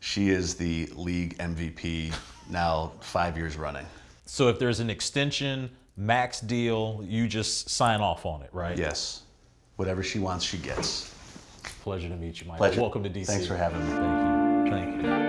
she 0.00 0.28
is 0.28 0.54
the 0.54 0.90
league 0.94 1.38
MVP 1.38 2.14
now 2.50 2.92
five 3.00 3.36
years 3.36 3.56
running. 3.56 3.86
So 4.26 4.48
if 4.48 4.58
there's 4.58 4.80
an 4.80 4.90
extension, 4.90 5.70
max 5.98 6.40
deal, 6.40 7.04
you 7.04 7.26
just 7.28 7.68
sign 7.68 8.00
off 8.00 8.24
on 8.24 8.42
it, 8.42 8.50
right? 8.52 8.78
Yes, 8.78 9.22
whatever 9.76 10.02
she 10.02 10.18
wants, 10.18 10.44
she 10.44 10.56
gets. 10.56 11.14
Pleasure 11.82 12.08
to 12.08 12.16
meet 12.16 12.40
you, 12.40 12.46
Mike. 12.46 12.58
Pleasure. 12.58 12.80
Welcome 12.80 13.02
to 13.02 13.10
DC. 13.10 13.26
Thanks 13.26 13.46
for 13.46 13.56
having 13.56 13.80
me. 13.80 14.70
Thank 14.70 14.96
you. 14.96 15.02
Thank 15.02 15.22
you. 15.22 15.27